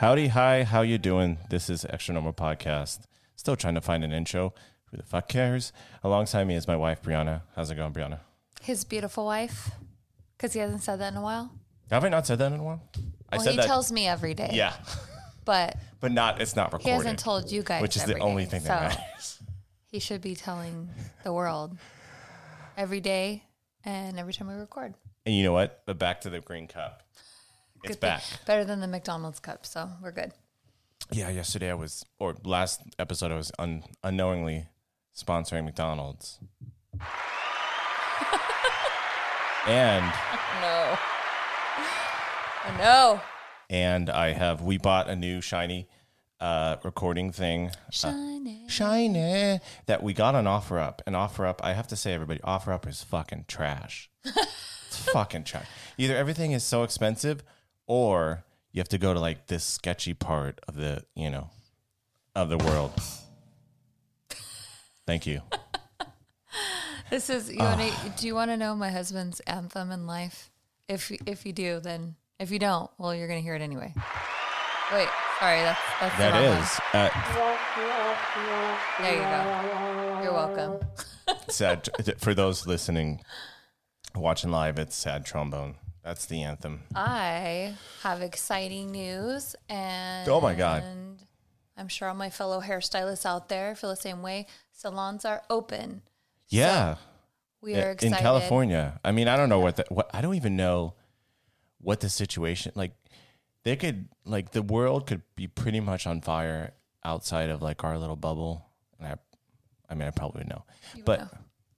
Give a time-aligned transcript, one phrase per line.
[0.00, 1.36] Howdy, hi, how you doing?
[1.50, 3.00] This is Extra Normal Podcast.
[3.36, 4.54] Still trying to find an intro.
[4.86, 5.74] Who the fuck cares?
[6.02, 7.42] Alongside me is my wife, Brianna.
[7.54, 8.20] How's it going, Brianna?
[8.62, 9.72] His beautiful wife,
[10.40, 11.52] because he hasn't said that in a while.
[11.90, 12.82] Have I not said that in a while?
[13.30, 13.66] I Well, said he that.
[13.66, 14.50] tells me every day.
[14.54, 14.72] yeah,
[15.44, 16.40] but but not.
[16.40, 16.86] It's not recorded.
[16.86, 19.38] he hasn't told you guys, which is the every only day, thing so that matters.
[19.86, 20.88] He should be telling
[21.24, 21.76] the world
[22.76, 23.42] every day
[23.84, 24.94] and every time we record.
[25.26, 25.82] And you know what?
[25.84, 27.02] But back to the green cup.
[27.82, 28.08] It's thing.
[28.08, 28.22] back.
[28.46, 30.32] Better than the McDonald's cup, so we're good.
[31.10, 34.68] Yeah, yesterday I was, or last episode I was un, unknowingly
[35.12, 36.38] sponsoring McDonald's.
[39.66, 40.04] And
[40.60, 40.98] No.
[42.66, 43.20] Oh, no.
[43.68, 45.88] and I have we bought a new shiny
[46.40, 48.64] uh, recording thing, Shiny.
[48.68, 51.00] shiny that we got on OfferUp.
[51.06, 54.10] And OfferUp, I have to say, everybody, OfferUp is fucking trash.
[54.24, 55.66] it's fucking trash.
[55.98, 57.42] Either everything is so expensive,
[57.86, 61.50] or you have to go to like this sketchy part of the you know
[62.34, 62.92] of the world.
[65.06, 65.42] Thank you.
[67.10, 70.48] This is you wanna, do you want to know my husband's anthem in life?
[70.88, 73.92] If if you do, then if you don't, well, you're gonna hear it anyway.
[74.92, 75.08] Wait,
[75.40, 77.10] sorry, that's that's That is uh,
[79.00, 80.20] There you go.
[80.22, 80.86] You're welcome.
[81.48, 81.88] sad
[82.18, 83.22] for those listening,
[84.14, 84.78] watching live.
[84.78, 85.74] It's sad trombone.
[86.04, 86.82] That's the anthem.
[86.94, 90.84] I have exciting news, and Oh my God.
[91.76, 94.46] I'm sure all my fellow hairstylists out there feel the same way.
[94.70, 96.02] Salons are open.
[96.50, 96.96] Yeah,
[97.60, 99.00] we are excited in California.
[99.04, 100.94] I mean, I don't know what the what I don't even know
[101.78, 102.92] what the situation like.
[103.62, 106.72] They could like the world could be pretty much on fire
[107.04, 108.66] outside of like our little bubble,
[108.98, 109.16] and I,
[109.88, 110.64] I mean, I probably would know,
[111.04, 111.20] but.
[111.20, 111.28] know.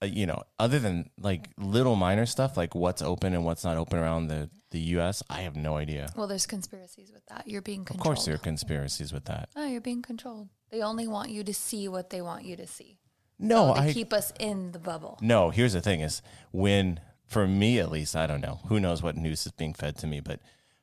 [0.03, 3.77] Uh, you know, other than like little minor stuff, like what's open and what's not
[3.77, 6.09] open around the, the U.S., I have no idea.
[6.17, 7.47] Well, there's conspiracies with that.
[7.47, 9.51] You're being Of course, there are conspiracies with that.
[9.55, 10.49] Oh, you're being controlled.
[10.73, 12.99] They only want you to see what they want you to see.
[13.43, 15.19] No, so I keep us in the bubble.
[15.21, 16.23] No, here's the thing is
[16.53, 18.61] when for me at least, I don't know.
[18.69, 20.41] Who knows what news is being fed to me, but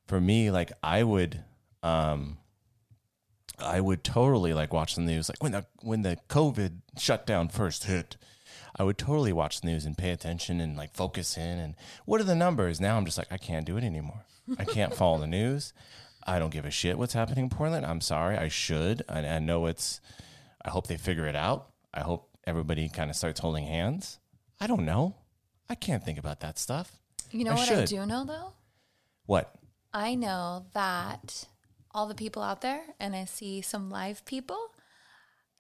[0.08, 1.44] for me like I would
[1.84, 2.38] um
[3.58, 7.86] I would totally like watch the news like when the when the COVID shutdown first
[7.86, 8.18] hit.
[8.76, 11.76] I would totally watch the news and pay attention and like focus in and
[12.06, 12.80] what are the numbers?
[12.82, 14.26] Now I'm just like I can't do it anymore.
[14.58, 15.74] I can't follow the news.
[16.26, 17.86] I don't give a shit what's happening in Portland.
[17.86, 18.38] I'm sorry.
[18.38, 19.04] I should.
[19.08, 20.02] I, I know it's
[20.64, 21.70] I hope they figure it out.
[21.94, 24.20] I hope everybody kind of starts holding hands.
[24.60, 25.16] I don't know.
[25.70, 26.92] I can't think about that stuff.
[27.32, 28.54] You know I what I do know though?
[29.26, 29.54] What?
[29.94, 31.46] I know that
[31.92, 34.60] all the people out there, and I see some live people.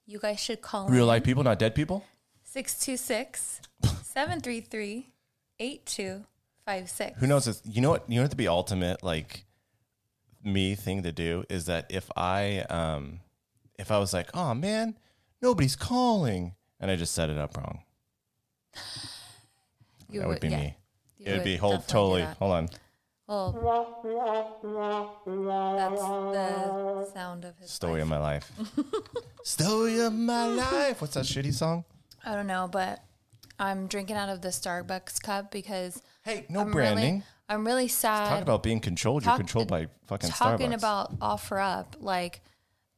[0.06, 2.04] You guys should call Real in life people, not dead people?
[2.44, 3.62] 626
[4.04, 5.12] 733
[5.60, 7.20] 8256.
[7.20, 7.46] Who knows?
[7.46, 7.62] This?
[7.66, 8.10] You know what?
[8.10, 8.32] You know what?
[8.32, 9.46] To be ultimate, like
[10.44, 13.20] me thing to do is that if I, um,
[13.78, 14.98] if I was like, oh man,
[15.42, 17.82] nobody's calling, and I just set it up wrong,
[20.10, 20.58] You that would, be yeah.
[20.58, 20.78] me.
[21.18, 22.24] You It would would be hold totally.
[22.40, 22.70] Hold on,
[23.28, 23.52] Well,
[25.76, 28.02] that's the sound of his story life.
[28.04, 28.52] of my life.
[29.44, 31.02] story of my life.
[31.02, 31.86] What's that shitty song?
[32.26, 33.04] I don't know, but
[33.60, 37.14] I'm drinking out of the Starbucks cup because Hey, no I'm branding.
[37.14, 38.30] Really, I'm really sad.
[38.30, 39.26] Talk about being controlled.
[39.26, 40.76] You're controlled by fucking talking Starbucks.
[40.78, 42.42] about offer up like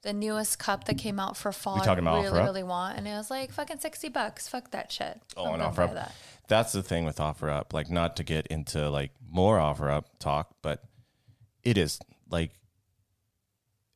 [0.04, 1.76] the newest cup that came out for fall.
[1.76, 2.44] We talking I about really, OfferUp?
[2.46, 4.48] really want, and it was like fucking sixty bucks.
[4.48, 5.22] Fuck that shit.
[5.38, 5.94] Oh, I'm and offer up.
[5.94, 6.16] that.
[6.48, 7.74] That's the thing with offer up.
[7.74, 10.84] Like, not to get into like more offer up talk, but
[11.64, 12.52] it is like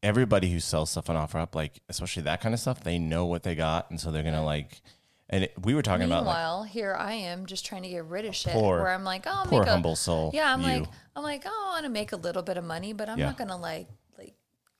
[0.03, 3.25] everybody who sells stuff on offer up, like especially that kind of stuff, they know
[3.25, 4.81] what they got, and so they're gonna like.
[5.27, 8.05] And it, we were talking about like Meanwhile, here I am just trying to get
[8.05, 8.53] rid of shit.
[8.53, 10.29] Poor- where I'm like, oh, I'll poor make a, humble soul.
[10.35, 10.67] Yeah, I'm you.
[10.67, 13.17] like, I'm like, oh, I want to make a little bit of money, but I'm
[13.17, 13.25] Yeah.
[13.25, 13.87] not gonna like like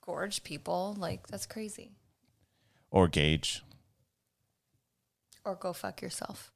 [0.06, 0.94] gorge people.
[0.98, 1.92] Like that's crazy.
[2.90, 3.62] or gauge.
[5.44, 6.52] Or go fuck yourself.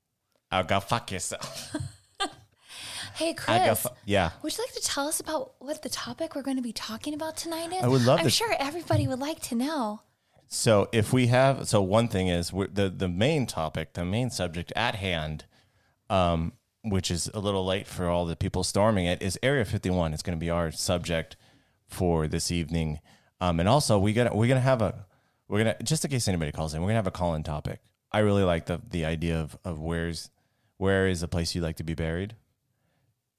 [0.50, 1.76] I'll go fuck yourself.
[3.14, 3.82] Hey, I go Chris.
[3.82, 4.30] fu- yeah.
[4.42, 7.12] Would you like to tell us about what the topic we're going to be talking
[7.12, 7.82] about tonight is?
[7.82, 10.00] I would love I'm to- sure everybody would like to know.
[10.46, 14.30] So if we have, so one thing is we're, the the main topic, the main
[14.30, 15.44] subject at hand,
[16.08, 20.14] um, which is a little late for all the people storming it, is Area 51.
[20.14, 21.36] It's going to be our subject
[21.88, 23.00] for this evening,
[23.40, 25.06] um, and also we got we're gonna have a
[25.48, 27.80] we're gonna just in case anybody calls in, we're gonna have a call in topic.
[28.12, 30.30] I really like the the idea of of where's
[30.78, 32.34] where is the place you'd like to be buried.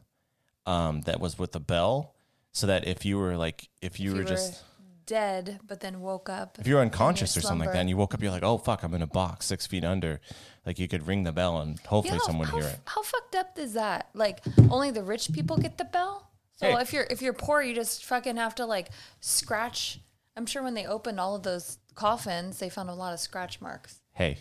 [0.66, 2.14] um that was with a bell
[2.52, 4.62] so that if you were like if you If were you just
[5.04, 6.56] dead, but then woke up.
[6.58, 8.82] if you're unconscious or something like that and you woke up you're like oh fuck
[8.82, 10.20] i'm in a box six feet under
[10.64, 13.34] like you could ring the bell and hopefully Yeah, someone how, hear it How fucked
[13.34, 14.08] up is that?
[14.14, 14.40] Like
[14.70, 16.30] only the rich people get the bell.
[16.56, 16.80] So Hey.
[16.80, 18.88] if you're if you're poor, you just fucking have to like
[19.20, 20.00] scratch.
[20.36, 23.60] I'm sure when they opened all of those coffins, they found a lot of scratch
[23.60, 24.00] marks.
[24.12, 24.38] hey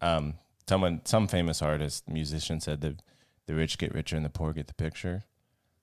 [0.00, 0.34] um
[0.68, 3.02] someone some famous artist musician said that
[3.46, 5.24] the rich get richer and the poor get the picture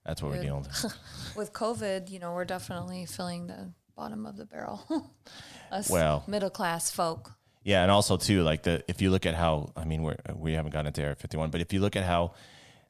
[0.06, 0.96] that's what we're dealing with
[1.36, 4.86] With COVID, you know, we're definitely filling the bottom of the barrel.
[5.72, 6.24] Us Well.
[6.28, 7.32] middle class folk.
[7.64, 10.54] Yeah, and also too, like the if you look at how I mean we're we
[10.54, 12.34] haven't gotten into Area 51, but if you look at how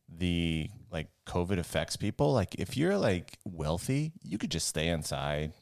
[0.10, 5.54] the like COVID affects people, like if you're like wealthy, you could just stay inside,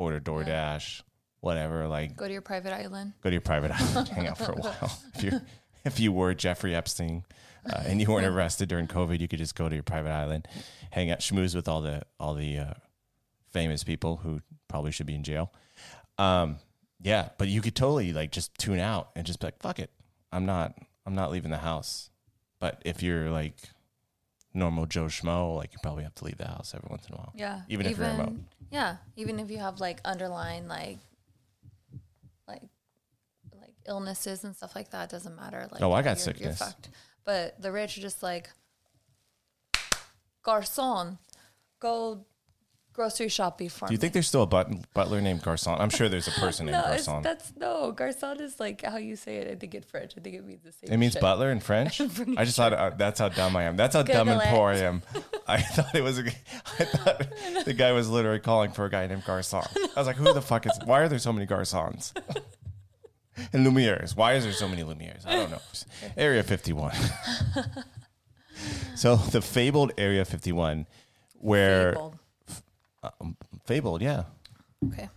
[0.00, 1.02] order DoorDash,
[1.40, 3.12] whatever, like Go to your private island.
[3.22, 4.98] go to your private island, hang out for a while.
[5.14, 5.40] If you
[5.84, 7.24] if you were Jeffrey Epstein
[7.70, 10.48] uh, and you weren't arrested during COVID, you could just go to your private island,
[10.90, 12.74] hang out, schmooze with all the all the uh,
[13.52, 15.52] famous people who probably should be in jail.
[16.18, 16.56] Um,
[17.02, 19.90] yeah, but you could totally like just tune out and just be like, "Fuck it,
[20.32, 20.74] I'm not
[21.06, 22.10] I'm not leaving the house."
[22.58, 23.56] But if you're like
[24.54, 27.18] normal Joe schmo, like you probably have to leave the house every once in a
[27.18, 27.32] while.
[27.36, 27.62] Yeah.
[27.68, 28.36] Even if you're remote.
[28.70, 28.96] Yeah.
[29.16, 30.98] Even if you have like underlying like
[32.48, 32.62] like
[33.60, 35.68] like illnesses and stuff like that, it doesn't matter.
[35.70, 36.60] Like Oh, I got you're, sickness.
[36.60, 36.90] You're fucked.
[37.24, 38.50] But the rich are just like
[40.42, 41.18] Garcon,
[41.80, 42.24] go
[43.00, 44.00] grocery shopping for Do you me.
[44.02, 45.80] think there's still a but- butler named Garcon?
[45.80, 47.22] I'm sure there's a person named no, it's, Garcon.
[47.22, 49.50] that's no Garcon is like how you say it.
[49.50, 50.12] I think in French.
[50.18, 50.92] I think it means the same.
[50.92, 51.22] It means shit.
[51.22, 51.96] butler in French.
[52.14, 53.76] pretty I just thought uh, that's how dumb I am.
[53.76, 54.82] That's how dumb and Google poor I it.
[54.82, 55.02] am.
[55.48, 56.18] I thought it was.
[56.18, 56.24] A,
[56.78, 57.26] I thought
[57.64, 59.62] the guy was literally calling for a guy named Garcon.
[59.96, 60.78] I was like, who the fuck is?
[60.84, 62.12] Why are there so many Garcons?
[63.54, 64.14] and Lumieres.
[64.14, 65.26] Why is there so many Lumieres?
[65.26, 65.62] I don't know.
[66.18, 66.92] Area 51.
[68.94, 70.86] so the fabled Area 51,
[71.38, 72.18] where Fabled.
[73.64, 74.24] Fabled, yeah,
[74.86, 75.08] Okay.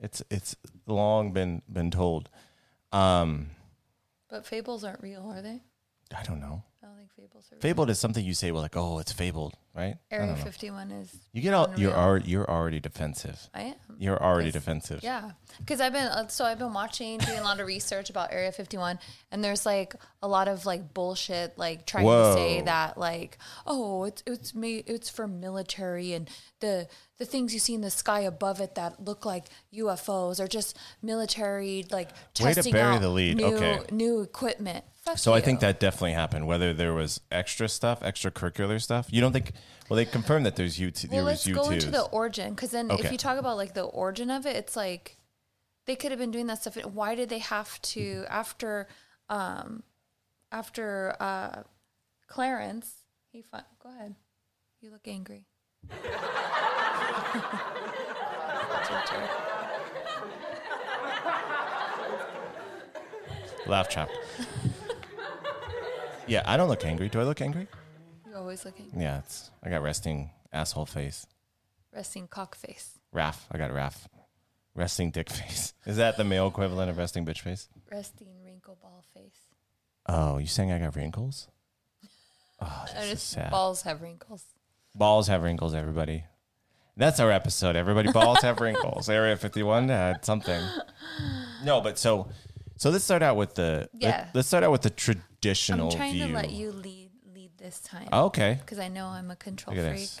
[0.00, 0.56] it's it's
[0.86, 2.28] long been been told.
[2.92, 3.50] Um,
[4.28, 5.62] But fables aren't real, are they?
[6.16, 6.62] I don't know.
[7.06, 7.56] I fables are.
[7.60, 9.96] Fabled is something you say, well, like, oh, it's fabled, right?
[10.10, 11.16] Area 51 is.
[11.32, 11.92] You get all you're Unreal.
[12.04, 13.38] already you're already defensive.
[13.54, 13.74] I am.
[13.98, 14.54] You're already Yes.
[14.54, 15.02] defensive.
[15.02, 18.32] Yeah, because I've been uh, so I've been watching, doing a lot of research about
[18.32, 18.98] Area 51,
[19.30, 24.04] and there's like a lot of like bullshit, like trying to say that like, oh,
[24.04, 26.28] it's it's me, it's for military, and
[26.60, 26.88] the
[27.18, 30.76] the things you see in the sky above it that look like UFOs are just
[31.02, 33.36] military, like Way to testing bury out the lead.
[33.38, 33.80] New, Okay.
[33.90, 34.84] new equipment.
[35.06, 36.48] Fuck So I think that definitely happened.
[36.48, 39.06] Whether there was extra stuff, extracurricular stuff.
[39.10, 39.52] You don't think?
[39.88, 40.90] Well, they confirmed that there's U.
[40.92, 41.72] Well, there was let's go U2s.
[41.74, 43.04] into the origin because then Okay.
[43.06, 45.16] if you talk about like the origin of it, it's like
[45.86, 46.76] they could have been doing that stuff.
[46.84, 48.88] Why did they have to after
[49.28, 49.84] um
[50.50, 51.62] after uh
[52.26, 52.92] Clarence?
[53.30, 54.16] He fi- go ahead.
[54.80, 55.44] You look angry.
[55.88, 56.02] That's
[58.90, 59.28] your turn.
[63.68, 64.08] Laugh track.
[66.26, 67.08] Yeah, I don't look angry.
[67.08, 67.68] Do I look angry?
[68.26, 68.86] You're always looking.
[68.96, 71.26] Yeah, it's I got resting asshole face.
[71.94, 72.98] Resting cock face.
[73.12, 74.08] Raff, I got Raff.
[74.74, 75.72] Resting dick face.
[75.86, 77.68] Is that the male equivalent of resting bitch face?
[77.90, 79.40] Resting wrinkle ball face.
[80.08, 81.48] Oh, you saying I got wrinkles?
[82.58, 83.50] Oh, this is sad.
[83.50, 84.42] balls have wrinkles.
[84.94, 86.24] Balls have wrinkles, everybody.
[86.96, 88.10] That's our episode, everybody.
[88.10, 89.10] Balls have wrinkles.
[89.10, 90.66] Area 51 had something.
[91.62, 92.28] No, but so
[92.76, 94.28] so let's start out with the Yeah.
[94.34, 95.90] let, us start out with the traditional.
[95.90, 96.28] I'm trying view.
[96.28, 98.08] to let you lead lead this time.
[98.12, 98.58] Oh, okay.
[98.60, 99.86] because I know I'm a control freak.
[99.86, 100.20] this.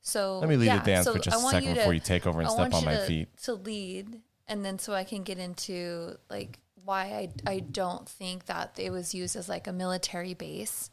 [0.00, 2.26] So Let me lead yeah, the dance so for just a second before you take
[2.26, 3.28] over and I step on my to, feet.
[3.44, 8.46] To lead, and then so I can get into like why I I don't think
[8.46, 10.90] that it was used as like a military base.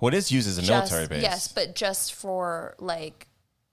[0.00, 1.22] What is used as a Just- military base?
[1.22, 3.28] Yes, but just for like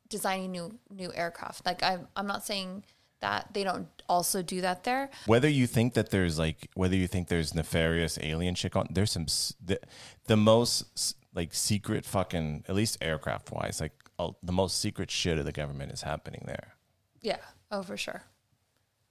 [0.07, 1.65] designing new new aircraft.
[1.65, 2.83] Like I'm I'm not saying
[3.25, 5.09] that they don't also do that there.
[5.25, 9.11] Whether you think that there's like whether you think there's nefarious alien shit on, there's
[9.11, 9.25] some
[9.63, 9.79] the,
[10.27, 15.37] the most like secret fucking at least aircraft wise like uh, the most secret shit
[15.39, 16.75] of the government is happening there.
[17.21, 17.43] Yeah.
[17.71, 18.23] Oh, for sure.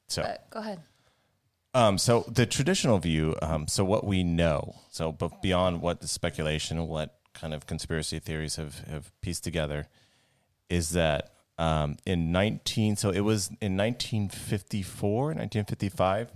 [0.06, 0.80] So But go ahead.
[1.74, 6.06] Um, so the traditional view, um, so what we know, so but beyond what the
[6.06, 9.88] speculation what kind of conspiracy theories have, have pieced together,
[10.70, 16.32] is that um, in 19, so it was in 1954, 1955,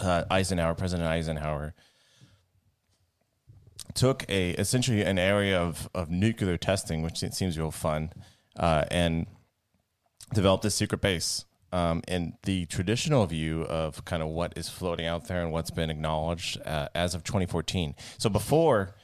[0.00, 1.74] uh, Eisenhower, President Eisenhower,
[3.94, 8.12] took a essentially an area of, of nuclear testing, which seems real fun,
[8.56, 9.26] uh, and
[10.32, 11.44] developed a secret base.
[11.72, 15.70] Um, and the traditional view of kind of what is floating out there and what's
[15.70, 17.94] been acknowledged uh, as of 2014.
[18.18, 18.96] So before,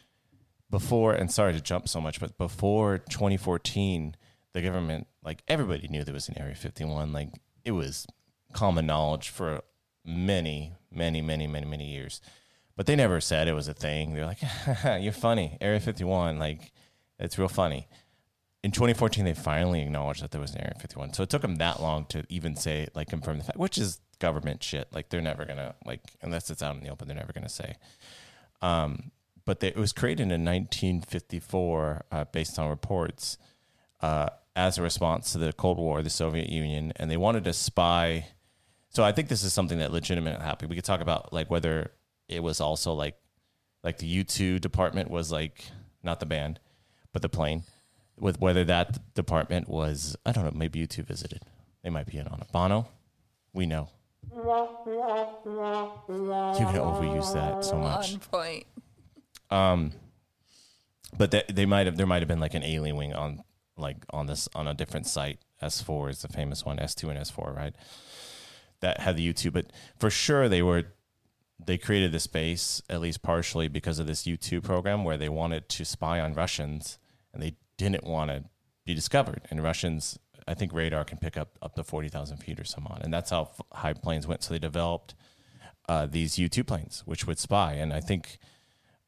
[0.69, 4.17] before, and sorry to jump so much, but before 2014,
[4.57, 7.13] the government, like everybody knew there was an Area 51.
[7.13, 7.29] Like
[7.65, 8.07] it was
[8.53, 9.63] common knowledge for
[10.05, 12.21] many, many, many, many, many years.
[12.75, 14.15] But they never said it was a thing.
[14.15, 14.43] They're like,
[15.03, 15.57] you're funny.
[15.61, 16.73] Area 51, like,
[17.19, 17.89] it's real funny
[18.67, 21.55] in 2014 they finally acknowledged that there was an area 51 so it took them
[21.57, 25.21] that long to even say like confirm the fact which is government shit like they're
[25.21, 27.77] never gonna like unless it's out in the open they're never gonna say
[28.63, 29.13] um,
[29.45, 33.39] but they, it was created in 1954 uh, based on reports
[34.01, 37.53] uh, as a response to the cold war the soviet union and they wanted to
[37.53, 38.27] spy.
[38.89, 40.71] So i think this is something that legitimately happened.
[40.71, 41.93] We could talk about like whether
[42.29, 43.17] it was also like
[43.85, 45.67] like the u2 department was like
[46.03, 46.59] not the band
[47.13, 47.63] but the plane
[48.19, 51.43] with whether that department was I don't know maybe you two visited.
[51.83, 52.51] They might be in on it.
[52.51, 52.89] Bono
[53.53, 53.89] we know.
[54.35, 54.43] You
[56.67, 58.15] can overuse that so much.
[58.15, 58.67] On point.
[59.51, 59.93] um
[61.17, 63.43] but they might have there might have been like an alien wing on
[63.77, 67.57] like on this on a different site S4 is the famous one S2 and S4
[67.57, 67.75] right
[68.81, 69.67] that had the U2 but
[69.99, 70.85] for sure they were
[71.65, 75.69] they created the space at least partially because of this U2 program where they wanted
[75.71, 76.99] to spy on Russians
[77.33, 78.45] and they didn't want to
[78.85, 79.43] be discovered.
[79.51, 83.01] And Russians, I think radar can pick up up to 40,000 feet or some on.
[83.03, 84.43] And that's how f- high planes went.
[84.43, 85.15] So they developed
[85.89, 87.75] uh, these U 2 planes, which would spy.
[87.75, 88.39] And I think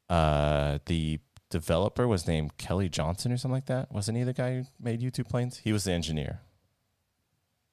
[0.09, 3.91] uh, the developer was named Kelly Johnson or something like that.
[3.91, 5.57] Wasn't he the guy who made 2 planes?
[5.57, 6.41] He was the engineer.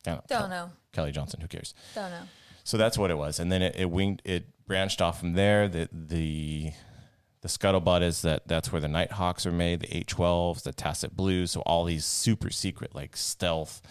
[0.07, 0.39] I don't know.
[0.39, 0.71] Don't know.
[0.93, 1.75] Kelly Johnson, who cares?
[1.95, 2.23] Don't know.
[2.65, 5.69] So that's what it was, and then it, it winged, it branched off from there.
[5.69, 6.73] The the
[7.43, 11.53] the scuttlebutt is that that's where the Nighthawks are made, the H-12s, the Tacit Blues,
[11.53, 13.83] so all these super secret like stealth,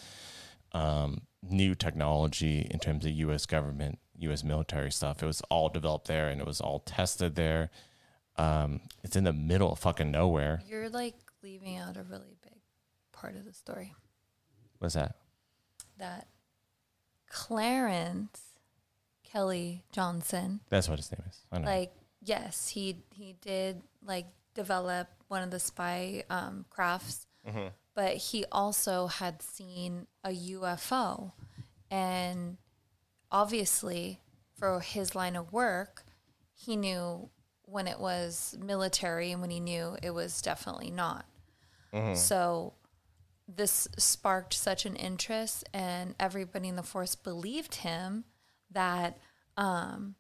[0.73, 3.45] um, new technology in terms of U.S.
[3.45, 4.43] government, U.S.
[4.43, 5.23] military stuff.
[5.23, 7.69] It was all developed there, and it was all tested there.
[8.37, 10.61] Um, it's in the middle of fucking nowhere.
[10.67, 12.59] You're like leaving out a really big
[13.11, 13.93] part of the story.
[14.79, 15.15] What's that?
[15.97, 16.27] That
[17.29, 18.41] Clarence
[19.23, 21.41] Kelly Johnson, That's what his name is.
[21.51, 21.65] I know.
[21.65, 27.27] like, yes, he he did like develop one of the spy um, crafts,
[27.93, 31.33] but he also had seen a UFO,
[31.91, 32.57] and
[33.31, 34.21] obviously,
[34.57, 36.05] for his line of work,
[36.53, 37.29] he knew
[37.67, 41.25] when it was military and when he knew it was definitely not.
[42.15, 42.73] So
[43.47, 48.25] this sparked such an interest, and everybody in the force believed him
[48.71, 49.17] that
[49.57, 50.15] um,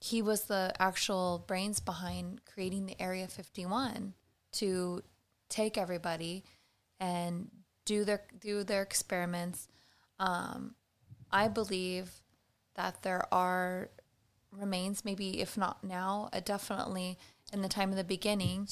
[0.00, 4.14] he was the actual brains behind creating the Area 51
[4.52, 5.02] to
[5.48, 6.44] take everybody
[7.00, 7.50] and
[7.84, 9.68] do their do their experiments.
[10.18, 10.74] Um,
[11.30, 12.10] I believe
[12.76, 13.90] that there are
[14.58, 17.18] remains, maybe if not now, uh, definitely
[17.52, 18.68] in the time of the beginning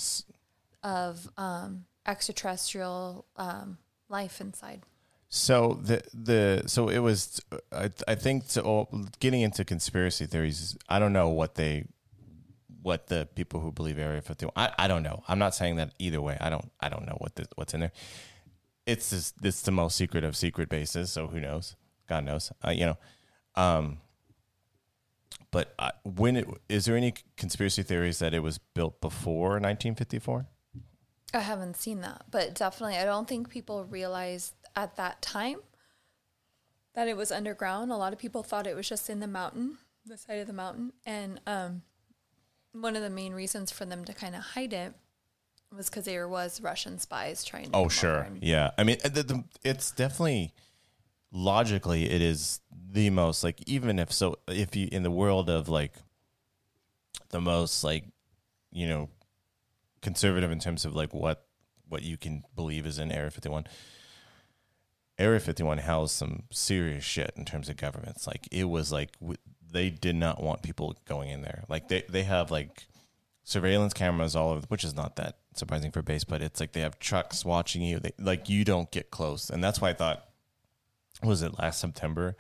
[0.83, 4.83] of um, extraterrestrial um, life inside.
[5.35, 7.41] So the the so it was
[7.73, 11.87] I I think to all, getting into conspiracy theories I don't know what they
[12.83, 15.23] what the people who believe Area 51 I, I don't know.
[15.29, 16.37] I'm not saying that either way.
[16.39, 17.93] I don't I don't know what the, what's in there.
[18.85, 21.77] It's just it's the most secret of secret bases so who knows?
[22.07, 22.53] God knows.
[22.63, 22.99] Uh, you know
[23.55, 24.02] um
[25.53, 30.49] but I, when it is there any conspiracy theories that it was built before 1954
[31.35, 35.61] I haven't seen that, but definitely, I don't think people realized at that time
[36.95, 37.91] that it was underground.
[37.91, 40.53] A lot of people thought it was just in the mountain, the side of the
[40.53, 41.83] mountain, and um,
[42.73, 44.93] one of the main reasons for them to kind of hide it
[45.75, 47.71] was because there was Russian spies trying.
[47.71, 48.29] to Oh, sure.
[48.41, 48.73] Yeah.
[48.77, 50.53] I mean, the, the, it's definitely
[51.33, 52.61] logically, it is
[52.91, 55.95] the most like, even if so, if you in the world of like
[57.31, 58.05] the most like,
[58.71, 59.09] you know,
[60.03, 61.47] conservative in terms of like what
[61.89, 63.67] what you can believe is in Area 51.
[65.19, 68.27] Area 51 housed some serious shit in terms of governments.
[68.27, 69.37] Like it was like w-
[69.71, 71.65] they did not want people going in there.
[71.69, 72.87] Like they they have like
[73.45, 76.81] surveillance cameras all over, which is not that surprising for base, but it's like they
[76.81, 77.99] have trucks watching you.
[77.99, 80.32] They like you don't get close, and that's why I thought
[81.25, 82.37] was it last September,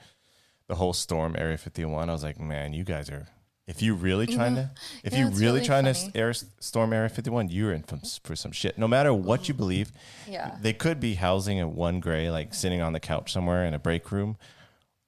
[0.68, 2.08] the whole storm Area 51.
[2.08, 3.28] I was like, man, you guys are.
[3.66, 5.06] If you really trying to, mm-hmm.
[5.06, 6.10] if Yeah, you really, really trying funny.
[6.10, 7.84] to air, storm Area 51, you're in
[8.24, 8.76] for some shit.
[8.76, 9.62] No matter what you mm-hmm.
[9.62, 9.92] believe,
[10.28, 10.56] Yeah.
[10.60, 13.78] they could be housing a one gray, like sitting on the couch somewhere in a
[13.78, 14.36] break room,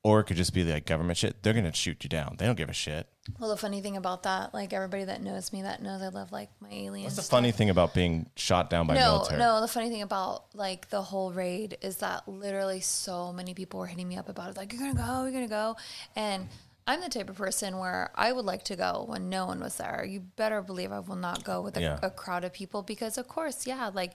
[0.04, 1.42] or it could just be like government shit.
[1.42, 2.36] They're gonna shoot you down.
[2.38, 3.08] They don't give a shit.
[3.40, 6.30] Well, the funny thing about that, like everybody that knows me, that knows I love
[6.30, 7.16] like my aliens.
[7.16, 9.38] What's the funny thing about being shot down by no, military?
[9.40, 9.60] no.
[9.62, 13.86] The funny thing about like the whole raid is that literally so many people were
[13.86, 14.56] hitting me up about it.
[14.58, 15.76] Like, you're gonna go, you're gonna go,
[16.14, 16.48] and
[16.86, 19.76] I'm the type of person where I would like to go when no one was
[19.76, 20.04] there.
[20.06, 21.98] You better believe I will not go with a, Yeah.
[22.02, 23.90] a crowd of people because, of course, yeah.
[23.94, 24.12] Like,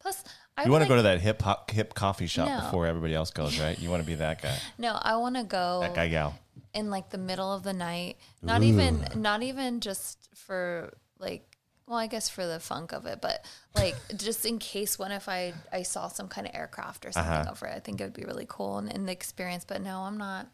[0.00, 0.24] plus,
[0.58, 2.56] I You want to go to that hip hop hip coffee shop No.
[2.64, 3.78] before everybody else goes, right?
[3.78, 6.36] You want to be that guy, No, I want to go that guy gal.
[6.74, 8.16] in like the middle of the night.
[8.42, 8.64] Not Ooh.
[8.64, 11.44] even not even just for like
[11.86, 15.28] well, I guess for the funk of it, but like just in case one if
[15.28, 17.50] I I saw some kind of aircraft or something Uh-huh.
[17.52, 19.64] over it, I think it would be really cool and, and the experience.
[19.64, 20.48] But no, I'm not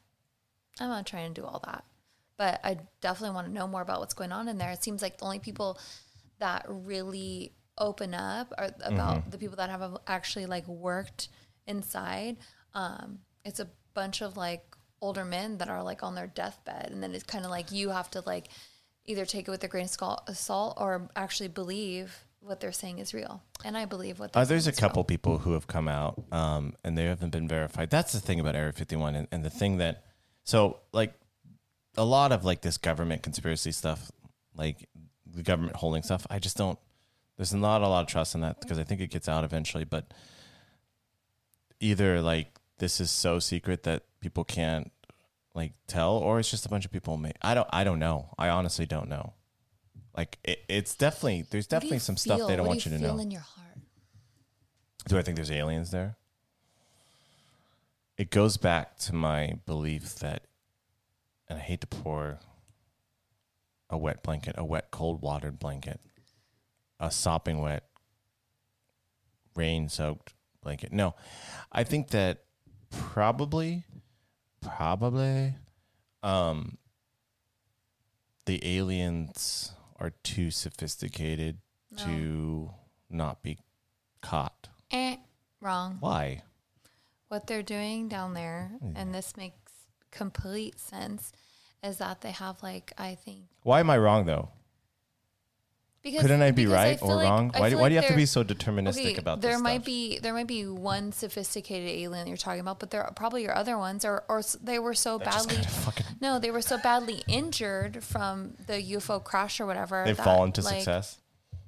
[0.78, 1.84] I'm not trying to do all that.
[2.36, 4.70] But I definitely want to know more about what's going on in there.
[4.72, 5.78] It seems like the only people
[6.40, 9.30] that really open up are about Mm-hmm.
[9.30, 11.28] the people that have actually like worked
[11.66, 12.36] inside.
[12.74, 14.64] Um, it's a bunch of like
[15.00, 17.90] older men that are like on their deathbed, and then it's kind of like you
[17.90, 18.48] have to like
[19.06, 23.12] either take it with a grain of salt or actually believe what they're saying is
[23.14, 23.42] real.
[23.64, 24.88] And I believe what they're Uh, there's a is real.
[24.88, 27.90] couple people who have come out, um, and they haven't been verified.
[27.90, 30.04] That's the thing about Area 51, and, and the thing that,
[30.42, 31.14] so like,
[31.96, 34.10] a lot of like this government conspiracy stuff,
[34.56, 34.88] like
[35.26, 36.26] the government holding stuff.
[36.30, 36.78] I just don't.
[37.36, 39.84] There's not a lot of trust in that because I think it gets out eventually.
[39.84, 40.12] But
[41.80, 44.90] either like this is so secret that people can't
[45.54, 47.20] like tell, or it's just a bunch of people.
[47.42, 47.68] I don't.
[47.72, 48.30] I don't know.
[48.38, 49.34] I honestly don't know.
[50.16, 52.56] Like it, it's definitely there's definitely you some stuff they feel?
[52.56, 53.20] don't What want do you to feel know.
[53.22, 53.78] in your heart.
[55.08, 56.16] Do I think there's aliens there?
[58.16, 60.44] It goes back to my belief that,
[61.48, 62.38] and I hate to pour
[63.90, 66.00] a wet blanket, a wet, cold watered blanket,
[67.04, 67.84] a sopping wet,
[69.54, 70.92] rain soaked blanket.
[70.92, 71.14] No,
[71.70, 72.44] I think that
[72.90, 73.84] probably,
[74.60, 75.54] probably,
[76.22, 76.78] um,
[78.46, 81.58] the aliens are too sophisticated
[81.90, 82.04] No.
[82.04, 82.74] to
[83.10, 83.58] not be
[84.20, 84.68] caught.
[84.90, 85.16] Eh,
[85.60, 85.98] wrong.
[86.00, 86.42] Why?
[87.28, 88.96] What they're doing down there, Hmm.
[88.96, 89.72] and this makes
[90.10, 91.32] complete sense,
[91.82, 94.50] is that they have like I think Why am I wrong though?
[96.04, 97.50] Because Couldn't I be right feel or like- wrong?
[97.54, 99.52] Why do, feel why do you like have to be so deterministic okay, about there
[99.54, 99.86] this might stuff?
[99.86, 103.56] be there might be one sophisticated alien you're talking about, but there are probably your
[103.56, 105.56] other ones, or or they were so That badly
[106.20, 110.04] no, they were so badly injured from the UFO crash or whatever.
[110.06, 111.18] They've that, fallen to like, success.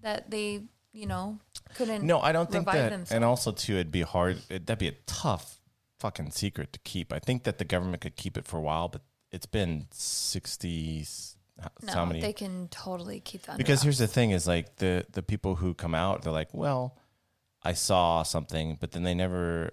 [0.03, 1.39] that they you know
[1.75, 2.05] couldn't.
[2.05, 2.91] No, I don't think that.
[2.91, 3.13] themselves.
[3.13, 4.39] And also, too, it'd be hard.
[4.49, 5.61] It, that'd be a tough
[5.99, 7.13] fucking secret to keep.
[7.13, 9.01] I think that the government could keep it for a while, but
[9.33, 11.07] it's been sixty.
[11.83, 12.21] No, how many?
[12.21, 13.57] they can totally keep that.
[13.59, 16.97] because here's the thing: is like the the people who come out, they're like, well,
[17.63, 19.71] I saw something, but then they never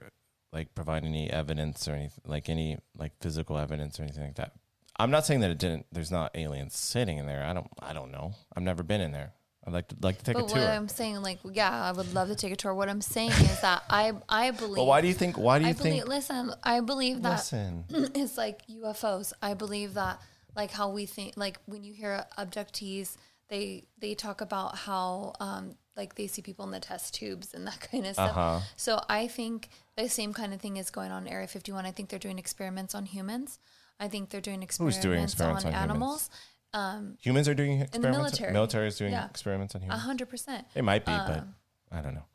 [0.51, 4.53] like provide any evidence or anything, like any like physical evidence or anything like that.
[4.99, 5.87] I'm not saying that it didn't.
[5.91, 7.43] There's not aliens sitting in there.
[7.43, 7.67] I don't.
[7.81, 8.33] I don't know.
[8.55, 9.33] I've never been in there.
[9.65, 10.67] I'd like to like to take But a what tour.
[10.67, 12.73] I'm saying, like, yeah, I would love to take a tour.
[12.73, 14.75] What I'm saying is that I I believe.
[14.75, 15.37] But why do you think?
[15.37, 15.95] Why do you I think?
[15.95, 16.07] believe.
[16.07, 17.85] Listen, I believe that Listen.
[17.89, 19.33] it's like UFOs.
[19.41, 20.19] I believe that
[20.55, 23.17] like how we think like when you hear abductees,
[23.49, 27.67] they they talk about how um like they see people in the test tubes and
[27.67, 28.29] that kind of stuff.
[28.37, 28.59] Uh-huh.
[28.75, 31.85] So I think the same kind of thing is going on in Area 51.
[31.85, 33.59] I think they're doing experiments on humans.
[33.99, 36.29] I think they're doing experiments, doing experiments on, on humans?
[36.73, 37.17] animals.
[37.21, 37.95] Humans are doing experiments.
[37.95, 38.53] In the military.
[38.53, 39.25] military is doing Yeah.
[39.25, 40.01] experiments on A humans.
[40.01, 40.65] hundred percent.
[40.73, 41.43] It might be, but
[41.91, 42.25] I don't know.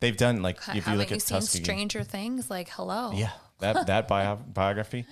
[0.00, 1.64] They've done like if you look you at seen Tuskegee.
[1.64, 2.48] Stranger Things?
[2.48, 3.10] Like, hello.
[3.14, 5.06] Yeah, that that bio, biography.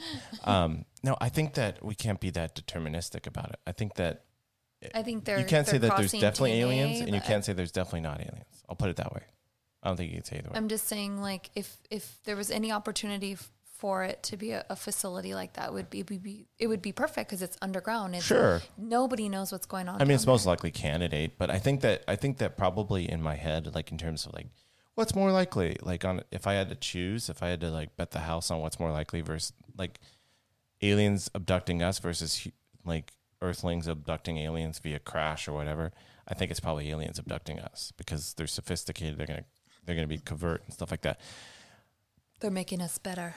[0.45, 3.61] Um, no, I think that we can't be that deterministic about it.
[3.65, 4.25] I think that
[4.93, 5.39] I think they're.
[5.39, 8.21] you can't say that there's definitely DNA, aliens, and you can't say there's definitely not
[8.21, 8.65] aliens.
[8.69, 9.23] I'll put it that way.
[9.83, 10.57] I don't think you can say either way.
[10.57, 14.51] I'm just saying, like, if if there was any opportunity f- for it to be
[14.51, 17.57] a, a facility like that, would be, be, be it would be perfect because it's
[17.63, 18.17] underground.
[18.17, 18.61] It's, Sure.
[18.77, 20.03] Nobody knows what's going on.
[20.03, 23.23] I mean, it's most likely candidate, but I think that I think that probably in
[23.23, 24.49] my head, like in terms of like
[24.97, 27.97] what's more likely, like on if I had to choose, if I had to like
[27.97, 30.01] bet the house on what's more likely versus like
[30.83, 32.47] aliens abducting us versus
[32.85, 33.13] like
[33.43, 35.93] Earthlings abducting aliens via crash or whatever,
[36.27, 39.19] I think it's probably aliens abducting us because they're sophisticated.
[39.19, 39.45] They're gonna
[39.85, 41.21] they're gonna be covert and stuff like that.
[42.41, 43.35] They're making us better.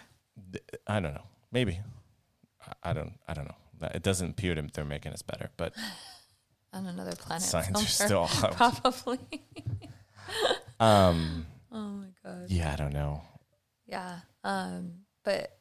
[0.88, 1.25] I don't know.
[1.52, 1.80] Maybe.
[2.84, 3.13] I- don't.
[3.28, 3.88] I don't know.
[3.93, 5.73] It doesn't appear to they're making us better, but
[6.73, 7.43] On another planet.
[7.43, 8.52] Science is still out.
[8.56, 9.17] Probably.
[10.80, 12.45] um, oh my God.
[12.47, 13.23] yeah, I don't know.
[13.88, 14.19] Yeah.
[14.43, 14.91] Um,
[15.23, 15.58] but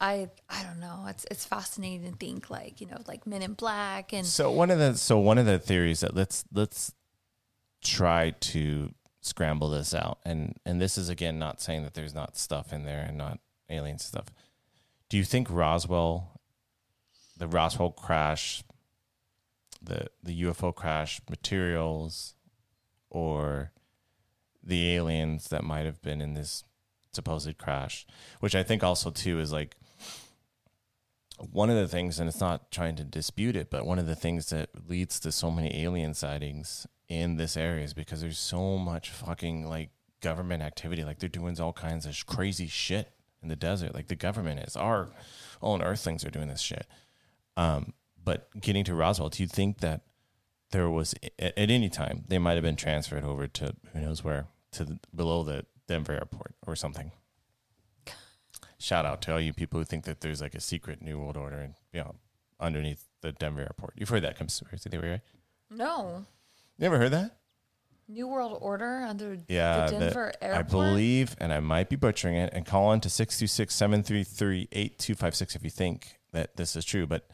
[0.00, 1.06] I I don't know.
[1.08, 4.70] It's it's fascinating to think like, you know, like Men in Black and So one
[4.70, 6.92] of the so one of the theories that let's let's
[7.82, 12.36] try to scramble this out, and and this is again not saying that there's not
[12.36, 13.38] stuff in there and not
[13.70, 14.26] alien stuff.
[15.08, 16.40] Do you think Roswell,
[17.36, 18.62] the Roswell crash,
[19.82, 22.34] the the UFO crash materials,
[23.08, 23.72] or
[24.62, 26.64] the aliens that might have been in this
[27.12, 28.06] supposed crash,
[28.40, 29.76] which I think also too is like
[31.38, 34.16] one of the things, and it's not trying to dispute it, but one of the
[34.16, 38.78] things that leads to so many alien sightings in this area is because there's so
[38.78, 41.04] much fucking like government activity.
[41.04, 43.94] Like they're doing all kinds of crazy shit in the desert.
[43.94, 44.76] Like the government is.
[44.76, 45.08] Our
[45.62, 46.86] own Earthlings are doing this shit.
[47.56, 50.02] Um, but getting to Roswell, do you think that
[50.72, 54.24] there was at, at any time they might have been transferred over to who knows
[54.24, 57.12] where to the, below the Denver airport or something?
[58.78, 61.36] Shout out to all you people who think that there's like a secret New World
[61.36, 62.14] Order and you know
[62.60, 63.94] underneath the Denver airport.
[63.96, 65.20] You've heard that conspiracy theory, right?
[65.70, 66.26] No.
[66.78, 67.38] You ever heard that?
[68.08, 70.70] New World Order under Yeah, the Denver I airport.
[70.70, 76.18] believe, and I might be butchering it, and call in to 626-733-8256 if you think
[76.32, 77.06] that this is true.
[77.06, 77.26] But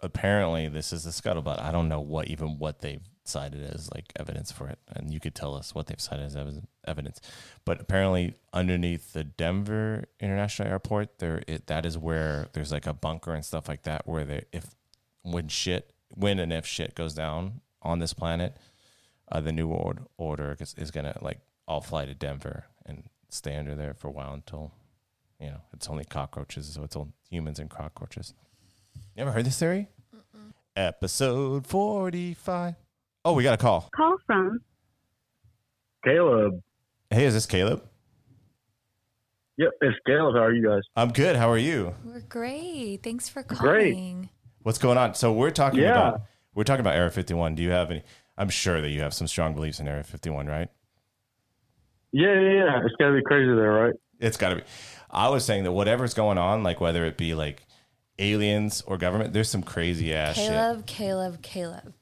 [0.00, 1.60] apparently this is the scuttlebutt.
[1.60, 4.78] I don't know what even what they've cited as like evidence for it.
[4.88, 7.20] And you could tell us what they've cited as evi- evidence.
[7.64, 12.92] But apparently underneath the Denver International Airport, there it, that is where there's like a
[12.92, 14.74] bunker and stuff like that where they if
[15.22, 18.56] when shit when and if shit goes down on this planet,
[19.30, 23.56] uh, the new world order is, is gonna like all fly to Denver and stay
[23.56, 24.72] under there for a while until
[25.38, 28.34] you know it's only cockroaches, so it's all humans and cockroaches.
[29.14, 29.88] You ever heard this theory?
[30.76, 32.74] Episode forty-five.
[33.24, 33.88] Oh, we got a call.
[33.94, 34.60] Call from
[36.04, 36.62] Caleb.
[37.10, 37.82] Hey, is this Caleb?
[39.58, 40.34] Yep, it's Caleb.
[40.36, 40.80] How are you guys?
[40.96, 41.36] I'm good.
[41.36, 41.94] How are you?
[42.04, 43.00] We're great.
[43.02, 43.60] Thanks for calling.
[43.72, 43.92] Great.
[43.94, 44.28] calling.
[44.62, 45.14] What's going on?
[45.14, 45.90] So we're talking Yeah.
[45.90, 46.22] about
[46.54, 47.54] we're talking about Area 51.
[47.54, 48.02] Do you have any?
[48.38, 50.68] I'm sure that you have some strong beliefs in Area 51, right?
[52.12, 52.80] Yeah, yeah, yeah.
[52.84, 53.94] It's gotta be crazy there, right?
[54.18, 54.62] It's got to be.
[55.10, 57.62] I was saying that whatever's going on, like whether it be like
[58.18, 60.48] aliens or government, there's some crazy ass shit.
[60.50, 61.94] Caleb, Caleb, Caleb.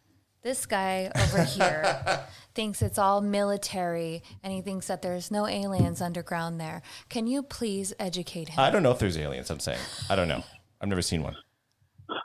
[0.48, 6.00] This guy over here thinks it's all military and he thinks that there's no aliens
[6.00, 6.80] underground there.
[7.10, 8.58] Can you please educate him?
[8.58, 9.50] I don't know if there's aliens.
[9.50, 10.42] I'm saying I don't know.
[10.80, 11.36] I've never seen one.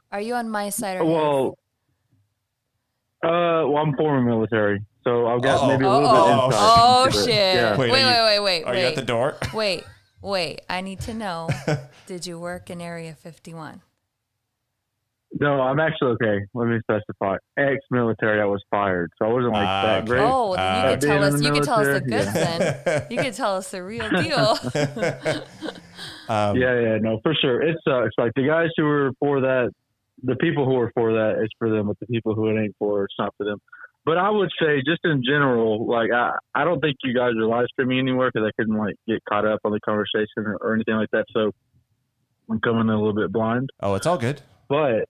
[0.09, 1.11] Are you on my side or his?
[1.11, 1.57] Well,
[3.25, 5.67] uh, well, I'm former military, so I've got Uh-oh.
[5.67, 6.59] maybe a little bit Oh, insight.
[6.61, 7.55] Oh But, shit!
[7.55, 7.71] Yeah.
[7.77, 8.81] Wait, Wait, wait, are wait, wait, Are wait.
[8.83, 9.35] you at the door?
[9.53, 9.83] Wait,
[10.21, 10.61] wait.
[10.69, 11.49] I need to know.
[12.07, 13.81] did you work in Area 51?
[15.43, 16.45] No, I'm actually okay.
[16.53, 17.35] Let me specify.
[17.57, 20.21] Ex-military, I was fired, so I wasn't like Ah, that great.
[20.21, 21.33] Oh, well, then you Uh, could tell us.
[21.33, 23.07] the You could tell us the military, goods then.
[23.11, 24.57] You could tell us the real deal.
[26.29, 27.61] Um, yeah, yeah, no, for sure.
[27.61, 28.11] It sucks.
[28.17, 29.71] Like the guys who are for that,
[30.23, 31.87] the people who are for that, it's for them.
[31.87, 33.57] But the people who it ain't for, it's not for them.
[34.05, 37.45] But I would say, just in general, like I, I don't think you guys are
[37.45, 40.73] live streaming anywhere because I couldn't like get caught up on the conversation or, or
[40.73, 41.25] anything like that.
[41.33, 41.51] So
[42.49, 43.69] I'm coming in a little bit blind.
[43.81, 44.41] Oh, it's all good.
[44.69, 45.05] But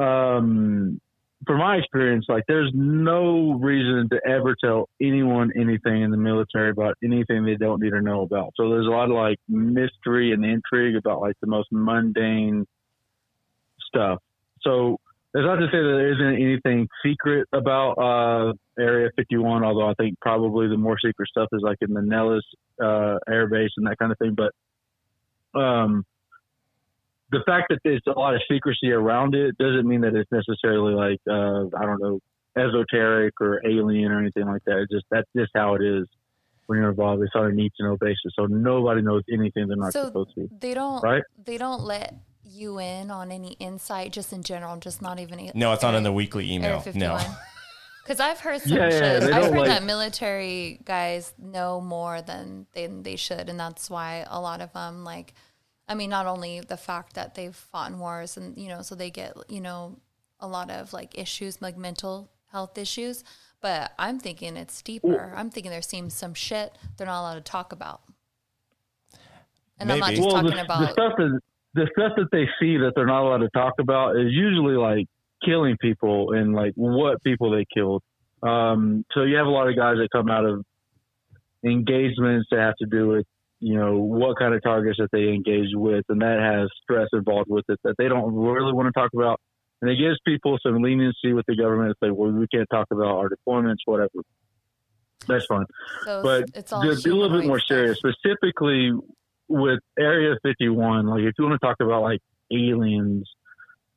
[0.00, 1.00] um,
[1.46, 6.70] from my experience, like there's no reason to ever tell anyone anything in the military
[6.70, 8.52] about anything they don't need to know about.
[8.56, 12.66] So there's a lot of like mystery and intrigue about like the most mundane
[13.86, 14.18] stuff.
[14.62, 14.98] So
[15.32, 19.94] there's not to say that there isn't anything secret about uh, Area 51, although I
[19.94, 22.44] think probably the more secret stuff is like in the Nellis
[22.82, 24.36] uh, Air Base and that kind of thing.
[24.36, 26.04] But um,
[27.32, 30.94] the fact that there's a lot of secrecy around it doesn't mean that it's necessarily
[30.94, 32.20] like uh, I don't know
[32.56, 34.78] esoteric or alien or anything like that.
[34.78, 36.06] It's just that's just how it is
[36.66, 37.22] when you're involved.
[37.22, 40.34] It's on a need to know basis, so nobody knows anything they're not So supposed
[40.34, 40.48] to.
[40.60, 41.02] they don't.
[41.02, 41.22] Right?
[41.44, 42.14] They don't let
[42.44, 45.50] you in on any insight, just in general, just not even.
[45.54, 46.82] No, it's not in the weekly email.
[46.94, 47.18] No.
[48.02, 49.32] Because I've heard some Yeah, yeah, shit.
[49.32, 54.24] I've heard like- that military guys know more than than they should, and that's why
[54.28, 55.34] a lot of them like.
[55.90, 58.94] I mean, not only the fact that they've fought in wars, and you know, so
[58.94, 59.98] they get you know
[60.38, 63.24] a lot of like issues, like mental health issues.
[63.60, 65.34] But I'm thinking it's deeper.
[65.36, 68.02] I'm thinking there seems some shit they're not allowed to talk about.
[69.80, 71.40] And I'm not just well, talking the, about the stuff that
[71.74, 75.06] the stuff that they see that they're not allowed to talk about is usually like
[75.44, 78.02] killing people and like what people they killed.
[78.44, 80.64] Um, so you have a lot of guys that come out of
[81.64, 83.26] engagements that have to do with
[83.60, 87.50] you know, what kind of targets that they engage with, and that has stress involved
[87.50, 89.40] with it that they don't really want to talk about.
[89.82, 92.88] And it gives people some leniency with the government to say, well, we can't talk
[92.90, 94.10] about our deployments, whatever.
[95.26, 95.66] That's fine.
[96.04, 98.92] So But it's all to be a little bit more serious, specifically
[99.48, 102.20] with Area 51, like if you want to talk about like
[102.52, 103.28] aliens.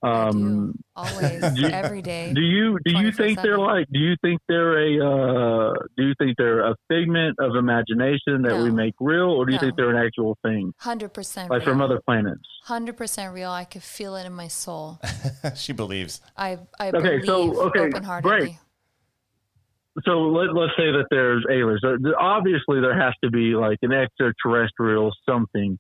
[0.04, 2.34] Um, always, do- every day.
[2.34, 3.88] do you do you think they're like?
[3.92, 5.00] Do you think they're a?
[5.00, 9.54] Uh, do you think they're a figment of imagination that we make real, or do
[9.54, 9.62] you No.
[9.62, 12.42] think they're an actual thing, Hundred percent like from other planets?
[12.64, 13.50] Hundred percent real.
[13.50, 15.00] I could feel it in my soul.
[15.56, 16.20] she believes.
[16.36, 18.38] I I Okay, believe so- okay, open-heartedly.
[18.40, 18.56] great.
[20.06, 21.82] So let, let's say that there's aliens.
[22.20, 25.78] Obviously, there has to be like an extraterrestrial something.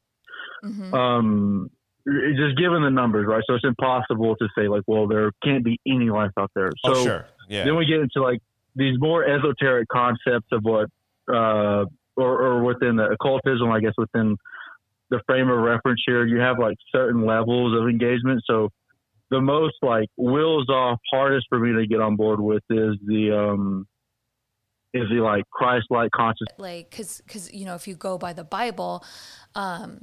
[0.63, 0.93] Mhm.
[0.93, 3.43] Um, it- just given the numbers, right?
[3.47, 6.69] So it's impossible to say like, well, there can't be any life out there.
[6.85, 7.25] So oh, sure.
[7.49, 7.65] Yeah.
[7.65, 8.39] then we get into like
[8.75, 10.89] these more esoteric concepts of what,
[11.31, 11.85] uh,
[12.15, 14.37] or, or within the occultism, I guess within
[15.09, 18.43] the frame of reference here, you have like certain levels of engagement.
[18.45, 18.69] So
[19.29, 23.37] the most like wheels off, hardest for me to get on board with is the
[23.37, 23.87] um,
[24.93, 26.57] is the like Christ-like consciousness.
[26.57, 29.03] like because because you know if you go by the bible
[29.55, 30.01] um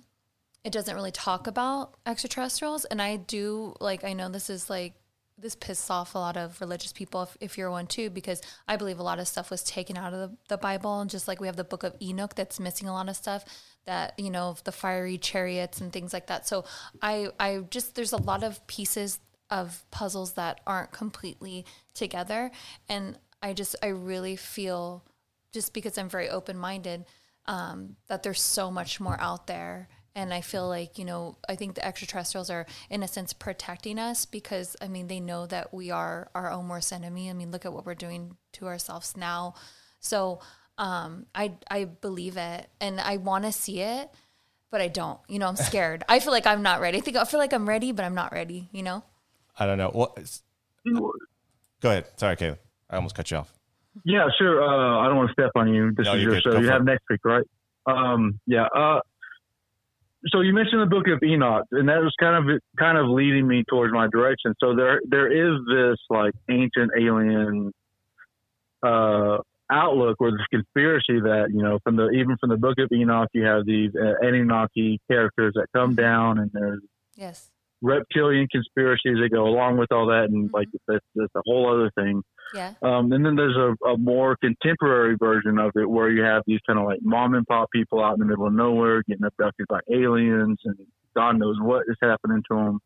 [0.65, 2.85] it doesn't really talk about extraterrestrials.
[2.85, 4.95] And i do like i know this is like
[5.39, 8.77] this pisses off a lot of religious people if, if you're one too because i
[8.77, 11.01] believe a lot of stuff was taken out of the, the bible.
[11.01, 13.45] And just like we have the book of enoch that's missing a lot of stuff
[13.87, 16.47] that you know the fiery chariots and things like that.
[16.47, 16.65] So
[17.03, 19.19] i i just there's a lot of pieces
[19.51, 22.51] of puzzles that aren't completely together.
[22.89, 25.05] And i just i really feel
[25.53, 27.05] just because I'm very open minded,
[27.47, 29.89] um, that there's so much more out there.
[30.15, 33.99] And I feel like, you know, I think the extraterrestrials are, in a sense, protecting
[33.99, 37.31] us because, I mean, they know that we are our own worst enemy.
[37.31, 39.55] I mean, look at what we're doing to ourselves now.
[40.01, 40.41] So
[40.79, 44.11] um, I, I believe it and I want to see it,
[44.71, 45.21] but I don't.
[45.29, 46.03] You know, I'm scared.
[46.09, 46.99] I feel like I'm not ready.
[46.99, 49.05] I think I feel like I'm ready, but I'm not ready, you know?
[49.59, 49.91] I don't know.
[49.91, 50.19] What?
[50.19, 50.43] is-
[50.85, 52.07] Go ahead.
[52.17, 52.59] Sorry, Caleb.
[52.89, 53.53] I almost cut you off.
[54.05, 54.63] Yeah, sure.
[54.63, 55.93] Uh, I don't want to step on you.
[55.93, 56.43] This No, is your good.
[56.43, 56.53] show.
[56.53, 56.85] Go You have it.
[56.85, 57.45] next week, right?
[57.87, 58.67] Um, yeah.
[58.75, 59.01] Uh,
[60.29, 63.47] so you mentioned the book of Enoch, and that was kind of kind of leading
[63.47, 64.55] me towards my direction.
[64.61, 67.73] So there there is this like ancient alien
[68.83, 69.39] uh,
[69.71, 73.29] outlook or this conspiracy that you know from the even from the book of Enoch,
[73.33, 74.15] you have these uh,
[75.11, 76.81] characters that come down, and there's
[77.17, 77.51] Yes.
[77.83, 80.53] Reptilian conspiracies that go along with all that, and Mhm.
[80.53, 82.23] like that's, that's a whole other thing.
[82.55, 82.73] Yeah.
[82.83, 86.59] Um, and then there's a, a more contemporary version of it where you have these
[86.67, 89.67] kind of like mom and pop people out in the middle of nowhere getting abducted
[89.69, 90.77] by aliens and
[91.17, 92.81] God knows what is happening to them.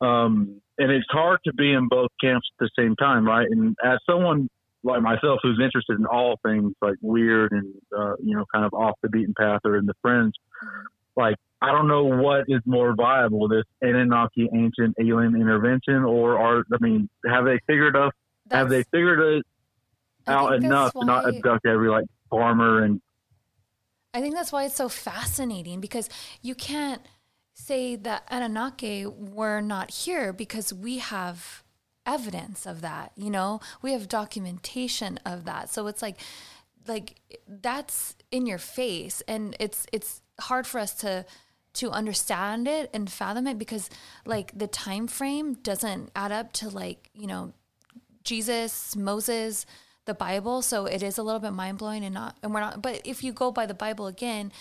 [0.00, 3.46] Um, and it's hard to be in both camps at the same time, right?
[3.50, 4.48] And as someone
[4.82, 8.74] like myself who's interested in all things like weird and, uh, you know, kind of
[8.74, 10.84] off the beaten path or in the fringe, Mhm.
[11.16, 16.64] like I don't know what is more viable, this Anunnaki ancient alien intervention, or are
[16.72, 18.12] I mean, have they figured out
[18.50, 19.46] have they figured it
[20.26, 23.00] out enough to not abduct every like farmer and
[24.12, 26.08] I think that's why it's so fascinating because
[26.40, 27.02] you can't
[27.52, 31.64] say that Anunnaki were not here because we have
[32.06, 33.60] evidence of that, you know?
[33.82, 35.68] We have documentation of that.
[35.70, 36.18] So it's like
[36.86, 41.24] like that's in your face and it's it's hard for us to
[41.74, 43.90] to understand it and fathom it because
[44.24, 47.52] like the time frame doesn't add up to like, you know,
[48.22, 49.66] Jesus, Moses,
[50.06, 50.62] the Bible.
[50.62, 53.22] So it is a little bit mind blowing and not, and we're not, but if
[53.22, 54.52] you go by the Bible again,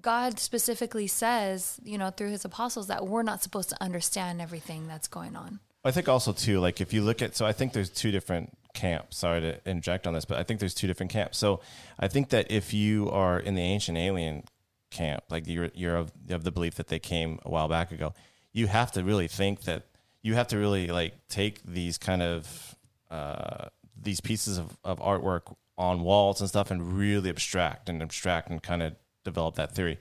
[0.00, 4.86] God specifically says, you know, through his apostles that we're not supposed to understand everything
[4.86, 5.60] that's going on.
[5.84, 8.56] I think also too, like if you look at, so I think there's two different
[8.74, 9.16] camps.
[9.16, 11.38] Sorry to inject on this, but I think there's two different camps.
[11.38, 11.60] So
[11.98, 14.44] I think that if you are in the ancient alien
[14.90, 18.14] camp, like you're you're of, the belief that they came a while back ago,
[18.52, 19.84] you have to really think that
[20.22, 22.76] you have to really like take these kind of
[23.10, 23.68] uh,
[24.00, 28.62] these pieces of, of artwork on walls and stuff and really abstract and abstract and
[28.62, 29.98] kind of develop that theory.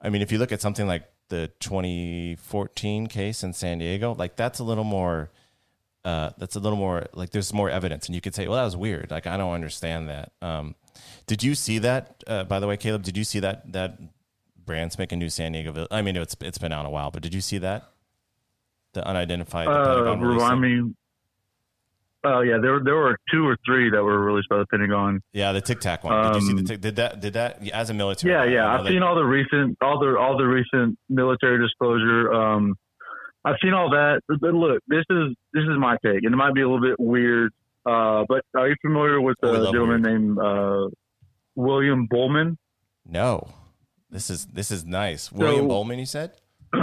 [0.00, 4.36] I mean, if you look at something like the 2014 case in San Diego, like
[4.36, 5.30] that's a little more,
[6.04, 8.64] uh, that's a little more like there's more evidence, and you could say, well, that
[8.64, 9.10] was weird.
[9.10, 10.32] Like I don't understand that.
[10.40, 10.74] Um,
[11.30, 12.24] did you see that?
[12.26, 14.00] Uh, by the way, Caleb, did you see that that
[14.66, 15.86] Brands make a new San Diego?
[15.88, 17.88] I mean, it's it's been out a while, but did you see that?
[18.94, 19.68] The unidentified.
[19.68, 20.92] the uh, remind me.
[22.24, 25.22] Oh yeah, there there were two or three that were released by the Pentagon.
[25.32, 26.32] Yeah, the Tic Tac one.
[26.32, 26.80] Did you see the Um, Tic?
[26.80, 27.20] Did that?
[27.20, 27.68] Did that?
[27.70, 28.74] As a military, Yeah, yeah.
[28.74, 32.32] I've that- seen all the recent, all the all the recent military disclosure.
[32.34, 32.74] Um,
[33.44, 34.22] I've seen all that.
[34.28, 36.98] But look, this is this is my take, and it might be a little bit
[36.98, 37.52] weird.
[37.86, 40.88] Uh, but are you familiar with a gentleman named uh,
[41.60, 42.56] William Buhlman?
[43.06, 43.48] No.
[44.10, 45.30] This is this is nice.
[45.32, 46.32] William So- Bowman, you said?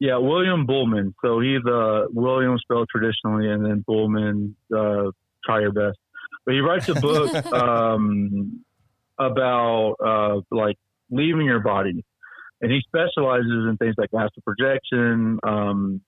[0.00, 1.12] Yeah, William Buhlman.
[1.24, 4.54] So he's uh, William spelled traditionally, and then Buhlman.
[4.72, 5.10] Uh,
[5.44, 5.98] try your best.
[6.46, 8.64] But he writes a book um,
[9.18, 10.76] about uh, like
[11.10, 12.04] leaving your body,
[12.60, 15.40] and he specializes in things like astral projection.
[15.42, 16.00] Um,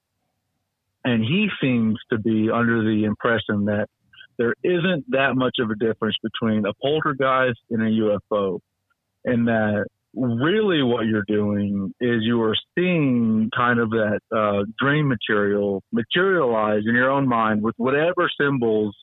[1.05, 3.89] and he seems to be under the impression that
[4.41, 8.59] there isn't that much of a difference between a poltergeist and a UFO,
[9.27, 15.09] and that really what you're doing is you are seeing kind of that uh, dream
[15.09, 18.97] material materialize in your own mind with whatever symbols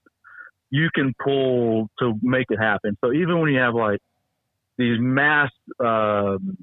[0.71, 2.97] you can pull to make it happen.
[3.05, 3.99] So even when you have like
[4.79, 6.57] these mass um,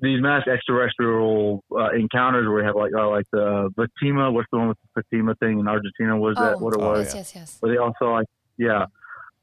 [0.00, 4.58] these mass extraterrestrial uh, encounters where we have like uh, like the Fatima, what's the
[4.58, 6.16] one with the Fatima thing in Argentina?
[6.18, 7.14] Was that what it Oh, was?
[7.14, 7.58] yes, yes, yes.
[7.60, 8.26] But they also like
[8.56, 8.86] yeah.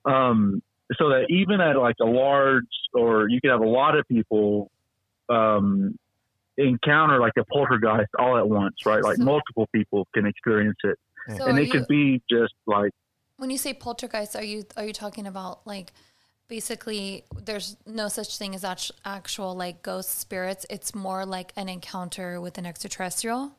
[0.05, 0.61] Um,
[0.97, 4.71] so that even at like a large or you could have a lot of people
[5.29, 5.97] um,
[6.57, 9.03] encounter like a poltergeist all at once, right?
[9.03, 10.97] Like So- multiple people can experience it,
[11.37, 12.91] So and it you, could be just like
[13.37, 15.93] when you say poltergeist, are you are you talking about like
[16.49, 20.65] basically there's no such thing as act- actual like ghost spirits?
[20.69, 23.53] It's more like an encounter with an extraterrestrial.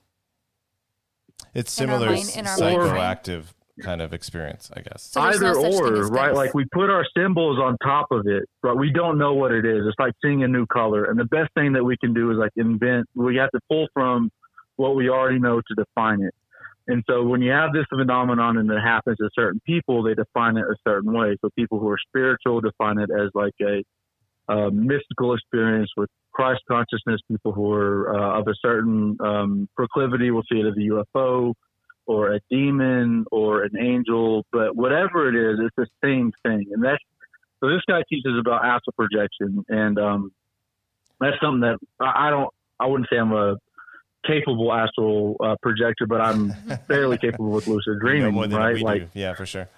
[1.54, 2.94] It's In our similar mind- in our mind frame.
[2.96, 3.44] psychoactive
[3.82, 5.02] kind of experience, I guess.
[5.04, 6.26] So there's either no such thing or, as right?
[6.26, 6.36] ghosts.
[6.36, 9.64] Like we put our symbols on top of it, but we don't know what it
[9.64, 9.86] is.
[9.86, 11.04] It's like seeing a new color.
[11.04, 13.08] And the best thing that we can do is like invent.
[13.14, 14.30] We have to pull from
[14.76, 16.34] what we already know to define it.
[16.90, 20.56] And so when you have this phenomenon and it happens to certain people, they define
[20.56, 21.36] it a certain way.
[21.40, 23.84] So people who are spiritual define it as like a,
[24.48, 27.20] uh mystical experience with Christ consciousness.
[27.28, 31.54] People who are uh, of a certain um, proclivity will see it as a UFO
[32.06, 36.66] or a demon or an angel, but whatever it is, it's the same thing.
[36.72, 37.02] And that's
[37.60, 40.32] so this guy teaches about astral projection, and um,
[41.20, 42.50] that's something that I I don't,
[42.80, 43.56] I wouldn't say I'm a
[44.26, 46.52] capable astral uh, projector, but I'm
[46.88, 48.74] fairly capable with lucid You know dreaming, more than right?
[48.74, 49.18] we Like, do.
[49.20, 49.68] Yeah, for sure.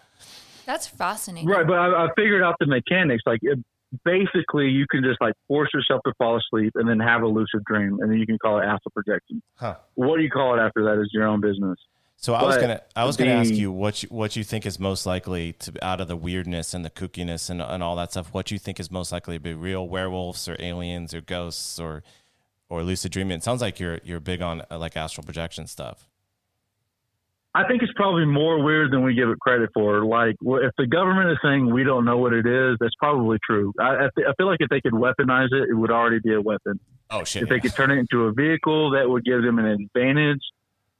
[0.66, 1.48] That's fascinating.
[1.48, 3.22] right, but I, I figured out the mechanics.
[3.26, 3.58] Like, it,
[4.04, 7.64] basically, you can just like force yourself to fall asleep and then have a lucid
[7.64, 9.42] dream, and then you can call it astral projection.
[9.56, 9.76] Huh.
[9.94, 11.78] What do you call it after that is your own business.
[12.16, 14.64] So I was But gonna I was gonna ask you what you, what you think
[14.64, 18.12] is most likely to out of the weirdness and the kookiness and, and all that
[18.12, 18.32] stuff.
[18.32, 22.04] What you think is most likely to be real werewolves or aliens or ghosts or
[22.72, 23.36] or lucid dreaming?
[23.36, 26.08] It sounds like you're you're big on uh, like astral projection stuff.
[27.54, 30.06] I think it's probably more weird than we give it credit for.
[30.06, 33.74] Like, if the government is saying we don't know what it is, that's probably true.
[33.78, 36.32] I, I, fe- I feel like if they could weaponize it, it would already be
[36.32, 36.80] a weapon.
[37.10, 37.42] Oh shit!
[37.42, 40.40] If they could turn it into a vehicle that would give them an advantage,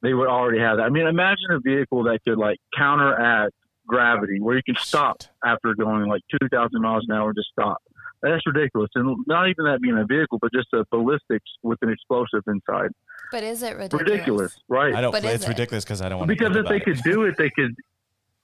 [0.03, 0.83] they would already have that.
[0.83, 3.55] I mean, imagine a vehicle that could like counteract
[3.87, 7.79] gravity, where you can stop after going like 2,000 miles an hour, just stop.
[8.23, 8.89] That's ridiculous.
[8.95, 12.91] And not even that being a vehicle, but just a ballistics with an explosive inside.
[13.33, 14.11] But is it ridiculous?
[14.11, 14.95] Ridiculous, right?
[14.95, 15.11] I don't.
[15.13, 15.49] But is It's it?
[15.49, 17.75] ridiculous because I don't want because if they could do it, they could.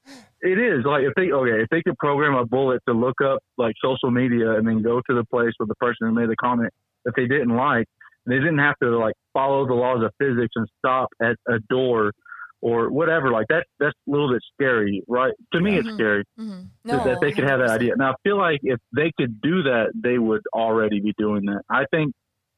[0.40, 3.40] It is like if they okay if they could program a bullet to look up
[3.56, 6.36] like social media and then go to the place where the person who made the
[6.36, 6.72] comment
[7.04, 7.88] that they didn't like,
[8.24, 12.12] they didn't have to like follow the laws of physics and stop at a door
[12.60, 13.30] or whatever.
[13.30, 15.32] Like that that's a little bit scary, right?
[15.52, 15.94] To me, it's Mhm.
[15.94, 17.94] scary hmm No, that they could have that idea.
[17.96, 21.62] Now I feel like if they could do that, they would already be doing that.
[21.70, 22.14] I think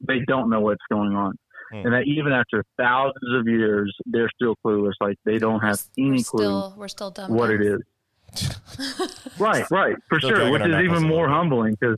[0.07, 1.35] they don't know what's going on.
[1.71, 1.77] Hmm.
[1.85, 4.93] And that even after thousands of years, they're still clueless.
[4.99, 7.31] Like they don't have We're any still, clue We're still dumb.
[7.33, 7.75] what it dumb.
[7.77, 7.81] is.
[9.39, 10.51] Right, right, for Still sure.
[10.51, 11.97] Which is even more little humbling because,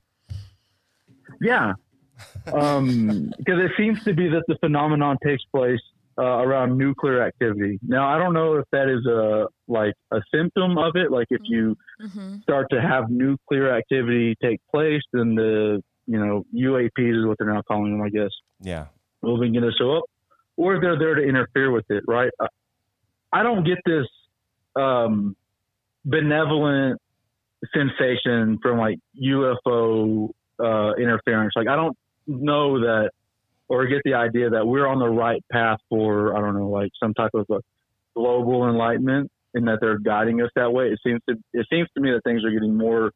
[1.42, 1.74] yeah,
[2.54, 5.80] um, because it seems to be that the phenomenon takes place
[6.18, 7.80] uh, around nuclear activity.
[7.82, 11.12] Now, I don't know if that is a like a symptom of it.
[11.12, 16.44] Like if you hmm start to have nuclear activity take place, then the you know
[16.54, 18.88] UAPs is what they're now calling them, I guess Yeah.
[19.22, 20.04] will begin to show up,
[20.58, 22.32] or they're there to interfere with it, right?
[22.40, 22.48] Uh,
[23.32, 24.06] I don't get this
[24.76, 25.36] um,
[26.06, 27.00] benevolent
[27.74, 31.54] sensation from like UFO uh, interference.
[31.56, 31.98] Like I don't
[32.28, 33.12] know that,
[33.70, 36.92] or get the idea that we're on the right path for I don't know, like
[37.02, 37.60] some type of a
[38.16, 40.88] global enlightenment, and that they're guiding us that way.
[40.88, 43.12] It seems to it seems to me that things are getting more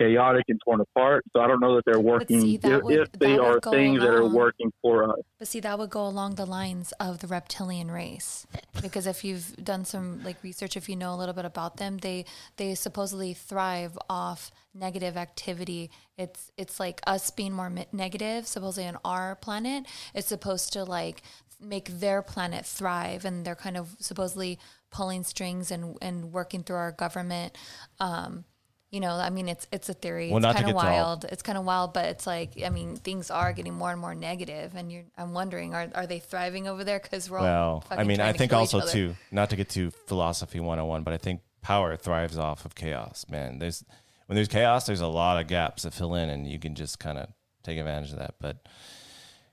[0.00, 1.24] chaotic and torn apart.
[1.34, 4.00] So I don't know that they're working see, that if, would- if they are things
[4.00, 5.20] that are working for us.
[5.38, 8.46] But see, that would go along the lines of the reptilian race,
[8.82, 11.98] because if you've done some like research, if you know a little bit about them,
[11.98, 12.24] they
[12.56, 15.90] they supposedly thrive off negative activity.
[16.16, 18.46] It's it's like us being more negative.
[18.46, 21.22] Supposedly on our planet, it's supposed to like
[21.60, 24.58] make their planet thrive, and they're kind of supposedly
[24.90, 27.56] pulling strings and and working through our government.
[27.98, 28.44] Um,
[28.90, 30.30] you know, I mean, it's it's a theory.
[30.30, 31.24] Well, it's kind of get to all- wild.
[31.26, 34.14] It's kind of wild, but it's like, I mean, things are getting more and more
[34.14, 35.04] negative, and you're.
[35.16, 36.98] I'm wondering, are are they thriving over there?
[37.00, 37.44] Because we're all.
[37.44, 41.14] Well, I mean, I think kill also too, not to get to philosophy 101, but
[41.14, 43.58] I think power thrives off of chaos, man.
[43.58, 43.84] There's
[44.26, 46.98] when there's chaos, there's a lot of gaps that fill in and you can just
[46.98, 47.28] kind of
[47.62, 48.34] take advantage of that.
[48.40, 48.66] But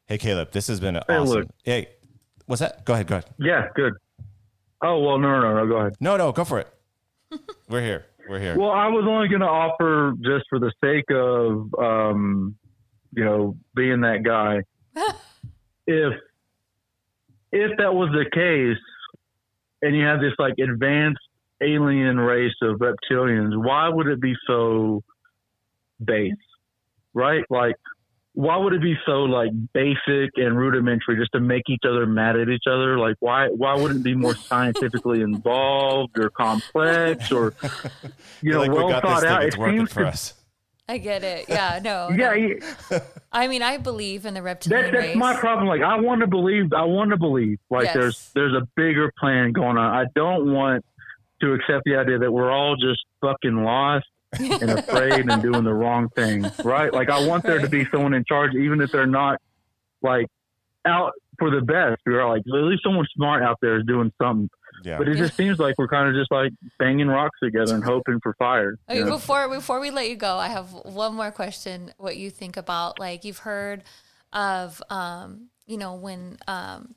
[0.08, 1.36] hey, Caleb, this has been Hey, awesome.
[1.40, 1.48] look.
[1.64, 1.90] Hey,
[2.48, 2.86] what's that?
[2.86, 3.26] Go ahead, go ahead.
[3.38, 3.94] Yeah, good.
[4.84, 5.68] Oh well, no, no, no.
[5.68, 5.96] Go ahead.
[6.00, 6.68] No, no, go for it.
[7.70, 8.06] We're here.
[8.28, 8.58] We're here.
[8.58, 12.56] Well, I was only going to offer just for the sake of, um,
[13.14, 14.62] you know, being that guy.
[15.88, 16.14] if
[17.52, 18.84] if that was the case,
[19.82, 21.20] and you have this like advanced
[21.62, 25.04] alien race of reptilians, why would it be so
[26.04, 26.34] base?
[27.14, 27.44] Right?
[27.50, 27.76] Like,
[28.38, 32.36] why would it be so like basic and rudimentary just to make each other mad
[32.36, 33.00] at each other?
[33.00, 37.56] Like, why why wouldn't it be more scientifically involved or complex or
[38.42, 39.40] you know like well we got thought this out?
[39.40, 39.48] thing.
[39.48, 40.34] It's it working seems for to, us.
[40.88, 41.46] I get it.
[41.50, 42.10] Yeah, no.
[42.16, 42.56] yeah, no.
[42.92, 43.00] yeah,
[43.32, 45.18] I mean, I believe in the reptilian That, that's race.
[45.18, 45.68] my problem.
[45.68, 46.72] Like, I want to believe.
[46.74, 47.58] I want to believe.
[47.72, 47.94] Like, Yes.
[47.96, 49.96] there's there's a bigger plan going on.
[49.96, 50.86] I don't want
[51.42, 54.06] to accept the idea that we're all just fucking lost
[54.40, 56.46] and afraid and doing the wrong thing.
[56.64, 56.94] Right?
[56.94, 59.40] Like, I want there to be someone in charge, even if they're not
[60.02, 60.28] like
[60.86, 62.02] out for the best.
[62.06, 64.50] We're like at least someone smart out there is doing something.
[64.84, 64.98] Yeah.
[64.98, 68.20] But it just seems like we're kind of just like banging rocks together and hoping
[68.22, 68.78] for fire.
[68.90, 69.12] Okay, you know?
[69.12, 71.94] before before we let you go, I have one more question.
[71.98, 73.84] What you think about like you've heard
[74.34, 76.96] of um, you know when um,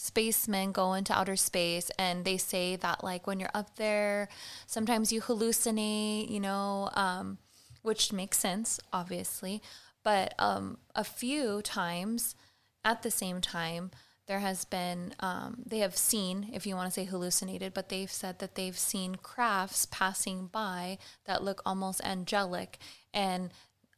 [0.00, 4.28] spacemen go into outer space and they say that like when you're up there,
[4.66, 7.36] sometimes you hallucinate, you know, um,
[7.82, 9.60] which makes sense, obviously,
[10.02, 12.34] but um, a few times
[12.82, 13.90] at the same time
[14.26, 18.10] there has been um, they have seen if you want to say hallucinated but they've
[18.10, 20.96] said that they've seen crafts passing by
[21.26, 22.78] that look almost angelic.
[23.12, 23.50] And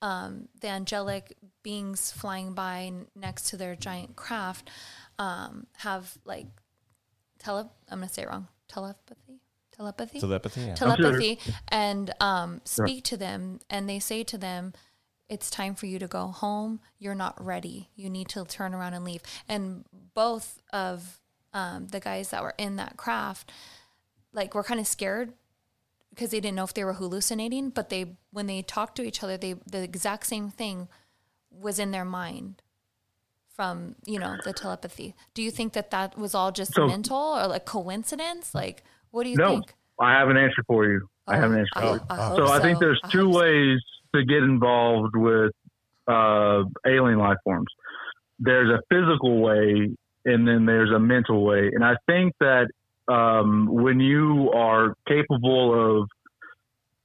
[0.02, 4.68] um, the angelic beings flying by next to their giant craft
[5.22, 6.46] um, have like
[7.38, 9.40] tele i'm going to say it wrong telepathy?
[9.74, 10.20] Telepathy?
[10.20, 10.60] Telepathy.
[10.60, 10.74] Yeah.
[10.74, 14.72] telepathy and um, speak to them and they say to them
[15.28, 16.80] it's time for you to go home.
[16.98, 17.88] You're not ready.
[17.96, 19.22] You need to turn around and leave.
[19.48, 21.20] And both of
[21.54, 23.50] um, the guys that were in that craft
[24.32, 25.32] like were kind of scared
[26.10, 29.22] because they didn't know if they were hallucinating but they when they talked to each
[29.22, 30.88] other they the exact same thing
[31.50, 32.61] was in their mind
[33.54, 37.16] from you know the telepathy do you think that that was all just So- mental
[37.18, 41.06] or like coincidence like what do you No, think I have an answer for you.
[41.28, 42.00] I have an answer for you.
[42.10, 43.38] I, I hope So I think there's I two hope so.
[43.40, 43.78] ways
[44.14, 45.52] to get involved with
[46.08, 47.68] uh, alien life forms.
[48.40, 49.90] There's a physical way,
[50.24, 51.70] and then there's a mental way.
[51.72, 52.68] And I think that
[53.06, 56.08] um, when you are capable of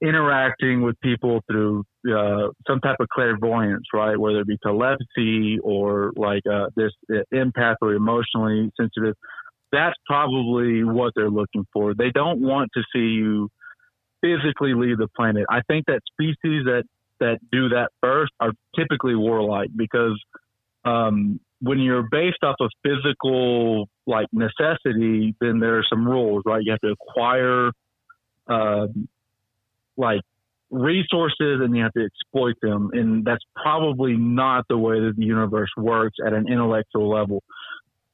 [0.02, 6.12] interacting with people through uh, some type of clairvoyance, right, whether it be telepathy or
[6.16, 9.14] like uh, this uh, empath or emotionally sensitive,
[9.72, 11.94] that's probably what they're looking for.
[11.94, 13.48] They don't want to see you
[14.20, 15.44] physically leave the planet.
[15.50, 16.84] I think that species that
[17.20, 20.20] that do that first are typically warlike because
[20.84, 26.62] um, when you're based off of physical like necessity, then there are some rules, right?
[26.64, 27.72] You have to acquire
[28.46, 29.08] um,
[29.98, 30.20] like
[30.70, 35.24] resources and you have to exploit them, and that's probably not the way that the
[35.24, 37.42] universe works at an intellectual level.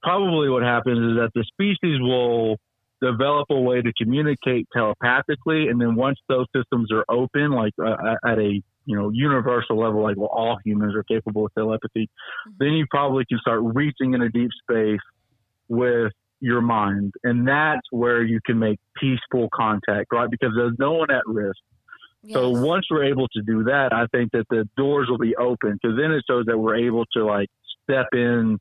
[0.03, 2.57] Probably what happens is that the species will
[3.01, 8.17] develop a way to communicate telepathically, and then once those systems are open, like uh,
[8.25, 12.09] at a you know universal level, like well, all humans are capable of telepathy,
[12.59, 15.01] then you probably can start reaching into deep space
[15.69, 20.31] with your mind, and that's where you can make peaceful contact, right?
[20.31, 21.57] Because there's no one at risk.
[22.33, 25.79] So once we're able to do that, I think that the doors will be open
[25.81, 27.49] because then it shows that we're able to like
[27.83, 28.59] step in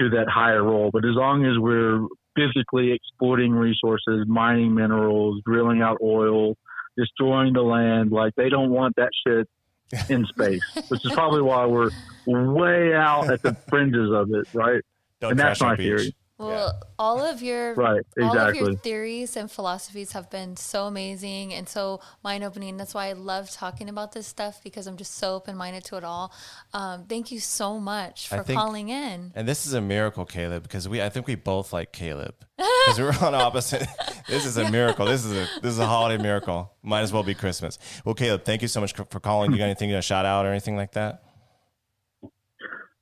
[0.00, 0.90] to that higher role.
[0.92, 6.56] But as long as we're physically exploiting resources, mining minerals, drilling out oil,
[6.96, 9.48] destroying the land, like they don't want that shit
[10.08, 11.90] in space, which is probably why we're
[12.26, 14.82] way out at the fringes of it, right?
[15.20, 15.84] Don't and that's my beach.
[15.84, 16.16] theory.
[16.38, 21.54] Well, all of your Right, all of your theories and philosophies have been so amazing
[21.54, 22.76] and so mind opening.
[22.76, 25.96] That's why I love talking about this stuff because I'm just so open minded to
[25.96, 26.32] it all.
[26.72, 29.32] Um, thank you so much for think- calling in.
[29.34, 32.98] And this is a miracle, Caleb, because we I think we both like Caleb because
[32.98, 33.86] we're on opposite.
[34.28, 35.06] this is a miracle.
[35.06, 36.72] This is a this is a holiday miracle.
[36.82, 37.78] Might as well be Christmas.
[38.04, 39.52] Well, Caleb, thank you so much for calling.
[39.52, 41.22] You got anything to shout out or anything like that?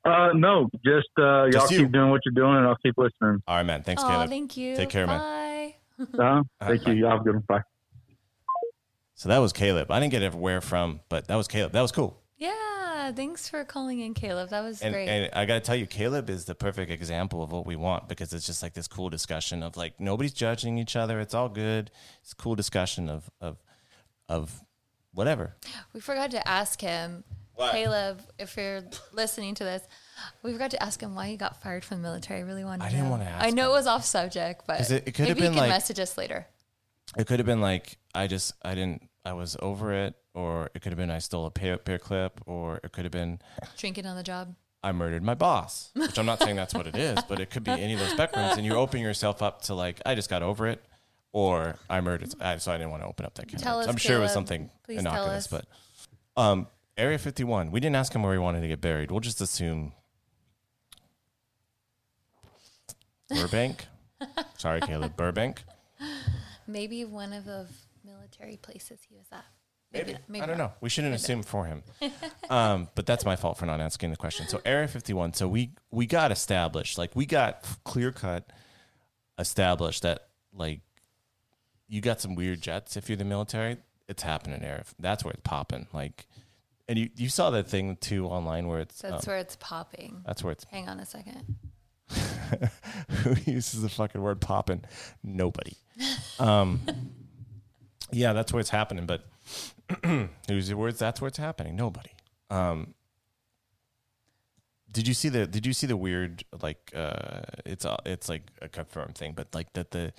[0.03, 1.79] Uh, no, just uh, y'all Just you.
[1.83, 3.41] keep doing what you're doing, and I'll keep listening.
[3.47, 3.83] All right, man.
[3.83, 4.29] Thanks, Oh, Caleb.
[4.29, 4.75] thank you.
[4.75, 5.19] Take care, man.
[5.19, 5.75] Bye.
[6.19, 6.93] Uh, thank you.
[6.93, 7.43] Y'all have a good one.
[7.47, 7.61] Bye.
[9.13, 9.91] So that was Caleb.
[9.91, 11.73] I didn't get where from, but that was Caleb.
[11.73, 12.19] That was cool.
[12.37, 14.49] Yeah, thanks for calling in, Caleb.
[14.49, 15.07] That was And, great.
[15.07, 18.09] and I got to tell you, Caleb is the perfect example of what we want
[18.09, 21.19] because it's just like this cool discussion of like nobody's judging each other.
[21.19, 21.91] It's all good.
[22.23, 23.57] It's a cool discussion of of
[24.27, 24.61] of
[25.13, 25.55] whatever.
[25.93, 27.23] we forgot to ask him,
[27.61, 27.71] What?
[27.73, 28.81] Caleb, if you're
[29.13, 29.83] listening to this,
[30.43, 32.39] we forgot to ask him why he got fired from the military.
[32.39, 33.11] I really wanted to I to didn't know.
[33.11, 33.69] wanna ask I know him.
[33.69, 35.99] it was off subject, but 'Cause it- it could have been you can like- message
[35.99, 36.47] us later.
[37.17, 40.81] It could have been like I just I didn't I was over it, or it
[40.81, 43.39] could have been I stole a pair, pair clip, or it could have been
[43.77, 44.55] Drinking on the job.
[44.83, 45.91] I murdered my boss.
[45.93, 48.13] Which I'm not saying that's what it is, but it could be any of those
[48.13, 50.83] spectrums, and you're opening yourself up to like I just got over it,
[51.33, 52.33] or I murdered.
[52.41, 53.57] I, so I didn't want to open up that can.
[53.57, 53.87] of Tell worms.
[53.87, 54.33] us, I'm sure it was Caleb.
[54.33, 55.61] something Please tell innocuous, us.
[56.35, 56.67] but um,
[56.97, 57.71] Area 51.
[57.71, 59.11] We didn't ask him where he wanted to get buried.
[59.11, 59.93] We'll just assume
[63.29, 63.85] Burbank.
[64.57, 65.15] Sorry, Caleb.
[65.15, 65.63] Burbank.
[66.67, 67.67] Maybe one of the
[68.05, 69.45] military places he was at.
[69.93, 70.13] Maybe.
[70.13, 70.63] not- maybe I don't not.
[70.71, 70.73] know.
[70.81, 71.83] We shouldn't assume for him.
[72.49, 74.47] um, but that's my fault for not asking the question.
[74.47, 75.33] So Area 51.
[75.33, 78.51] So we we got established, like we got clear cut
[79.39, 80.81] established that like
[81.87, 83.77] you got some weird jets if you're the military.
[84.07, 84.83] It's happening there.
[84.99, 85.87] That's where it's popping.
[85.93, 86.27] Like,
[86.91, 90.23] and you you saw that thing too online where it's That's um, where it's popping.
[90.25, 91.55] that's where it's Hang on a second.
[93.23, 94.83] who uses the fucking word popping?
[95.23, 95.77] Nobody.
[96.37, 96.81] Um,
[98.11, 99.05] yeah, that's where it's happening.
[99.05, 99.23] But
[100.49, 100.99] who's the words?
[100.99, 101.77] That's where it's happening.
[101.77, 102.09] Nobody.
[102.49, 102.93] Um,
[104.91, 105.47] did you see the?
[105.47, 106.43] Did you see the weird?
[106.61, 110.11] Like, uh, it's a, it's like a confirmed thing, but like that the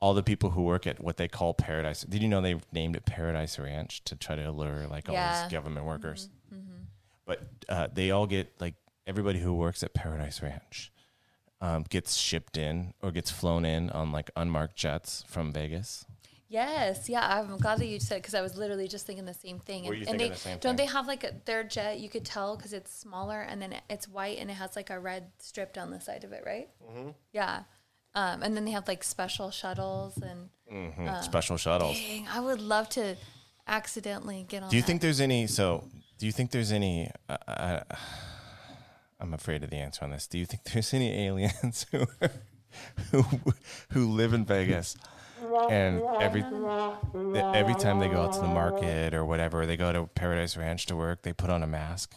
[0.00, 2.02] all the people who work at what they call Paradise.
[2.02, 5.52] Did you know they named it Paradise Ranch to try to allure like all these
[5.52, 6.28] government workers?
[7.24, 8.74] But uh, they all get like
[9.06, 10.92] everybody who works at Paradise Ranch
[11.60, 16.04] um, gets shipped in or gets flown in on like unmarked jets from Vegas.
[16.48, 19.58] Yes, yeah, I'm glad that you said because I was literally just thinking the same
[19.58, 19.84] thing.
[19.84, 20.86] Were you and thinking they the same don't thing?
[20.86, 21.98] they have like a, their jet?
[21.98, 24.88] You could tell because it's smaller and then it- it's white and it has like
[24.90, 26.68] a red strip down the side of it, right?
[26.88, 27.08] Mm-hmm.
[27.32, 27.64] Yeah,
[28.16, 31.96] um, and then they have like special shuttles and Mhm, Special shuttles.
[31.96, 33.16] dang, I would love to
[33.68, 34.68] accidentally get on.
[34.70, 34.86] Do you that.
[34.88, 35.46] think there's any?
[35.46, 35.84] So,
[36.18, 37.08] do you think there's any?
[37.28, 37.80] Uh, uh,
[39.20, 40.26] I'm afraid of the answer on this.
[40.26, 42.06] Do you think there's any aliens who
[43.12, 43.22] who
[43.92, 44.96] who live in Vegas
[45.68, 46.44] and every
[47.52, 50.86] every time they go out to the market or whatever, they go to Paradise Ranch
[50.86, 52.16] to work, they put on a mask?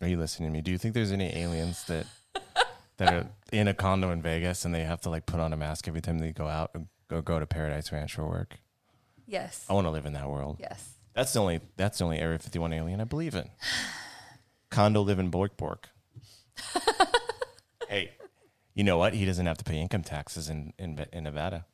[0.00, 0.62] Are you listening to me?
[0.62, 2.06] Do you think there's any aliens that
[3.00, 5.56] that are in a condo in Vegas and they have to like put on a
[5.56, 8.60] mask every time they go out or go go to Paradise Ranch for work?
[9.26, 9.64] Yes.
[9.70, 10.58] I want to live in that world.
[10.60, 10.96] Yes.
[11.14, 13.48] That's the only that's the only Area 51 alien I believe in.
[14.70, 15.88] Condo live in Bork Bork.
[17.88, 18.12] hey,
[18.74, 19.14] you know what?
[19.14, 21.64] He doesn't have to pay income taxes in, in in Nevada,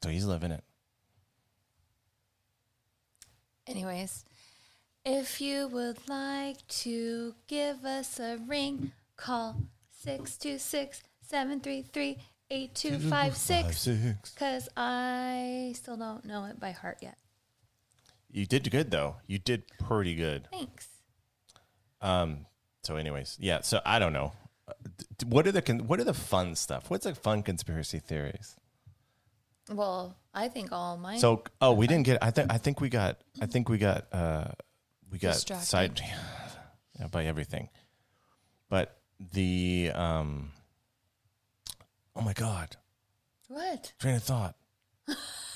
[0.00, 0.62] so he's living it.
[3.66, 4.24] Anyways,
[5.04, 9.56] if you would like to give us a ring, call
[10.02, 12.18] 626 733
[12.50, 13.88] 8256
[14.34, 17.16] because I still don't know it by heart yet.
[18.30, 19.16] You did good though.
[19.26, 20.48] You did pretty good.
[20.50, 20.88] Thanks.
[22.00, 22.46] Um.
[22.82, 23.60] So, anyways, yeah.
[23.60, 24.32] So I don't know.
[24.66, 24.72] Uh,
[25.18, 26.90] d- What are the con- what are the fun stuff?
[26.90, 28.56] What's the fun conspiracy theories?
[29.70, 31.18] Well, I think all mine.
[31.20, 32.18] So, oh, we didn't get.
[32.22, 33.18] I think I think we got.
[33.40, 34.12] I think we got.
[34.12, 34.48] uh
[35.10, 35.66] We got Distracted.
[35.66, 36.00] side
[36.98, 37.68] yeah, by everything,
[38.68, 38.98] but
[39.32, 40.50] the um.
[42.14, 42.76] Oh my god!
[43.48, 43.92] what?
[43.98, 44.54] Train of thought.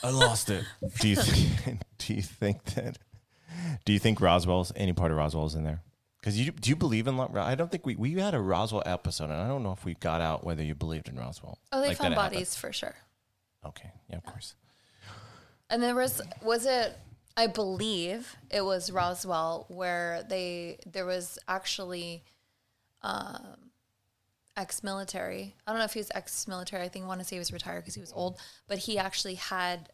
[0.03, 0.65] I lost it.
[1.01, 1.81] Do you think?
[1.99, 2.99] Do you think that?
[3.85, 5.83] Do you think Roswell's any part of Roswell's in there?
[6.21, 7.19] Because you do you believe in?
[7.21, 9.95] I don't think we we had a Roswell episode, and I don't know if we
[9.95, 11.59] got out whether you believed in Roswell.
[11.73, 12.35] Oh, they Like found it happened.
[12.35, 12.97] bodies for sure.
[13.65, 14.55] Okay, yeah, of course.
[15.71, 16.97] And there was was it
[17.37, 22.25] I believe it was Roswell where they there was actually
[23.07, 23.57] um
[24.57, 25.55] ex-military.
[25.67, 26.83] I don't know if he was ex-military.
[26.83, 28.39] I think I want to say he was retired because he was old,
[28.69, 29.91] but he actually had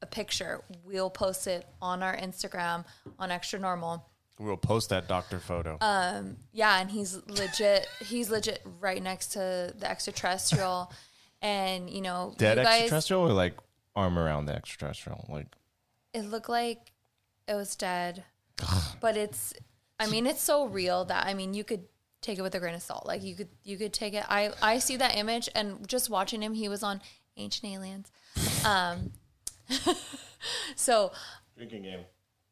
[0.00, 0.62] a picture.
[0.84, 2.86] We'll post it on our Instagram
[3.18, 4.06] on Extra Normal.
[4.38, 5.76] We'll post that doctor photo.
[6.52, 7.86] Yeah, and he's legit.
[8.00, 10.90] he's legit right next to the extraterrestrial,
[11.42, 13.54] and you know, Dead you guys, extraterrestrial or like
[13.94, 15.26] arm around the extraterrestrial?
[15.28, 15.48] Like
[16.14, 16.92] it looked like
[17.46, 18.24] it was dead
[19.00, 19.54] but it's
[19.98, 21.84] i mean it's so real that i mean you could
[22.20, 24.50] take it with a grain of salt like you could you could take it i
[24.62, 27.00] i see that image and just watching him he was on
[27.36, 28.10] ancient aliens
[28.64, 29.12] um
[30.76, 31.12] so
[31.56, 32.00] drinking game.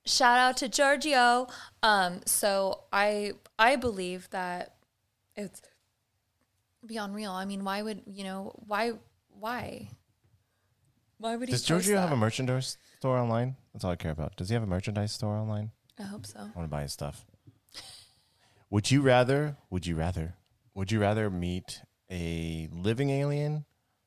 [0.06, 1.46] shout out to giorgio
[1.82, 4.74] um so i i believe that
[5.36, 5.60] it's
[6.86, 8.92] beyond real i mean why would you know why
[9.40, 9.88] why
[11.18, 11.52] Why would he?
[11.52, 13.56] Does Giorgio have a merchandise store online?
[13.72, 14.36] That's all I care about.
[14.36, 15.70] Does he have a merchandise store online?
[15.98, 16.38] I hope so.
[16.38, 17.24] I want to buy his stuff.
[18.70, 19.56] Would you rather?
[19.70, 20.34] Would you rather?
[20.74, 23.64] Would you rather meet a living alien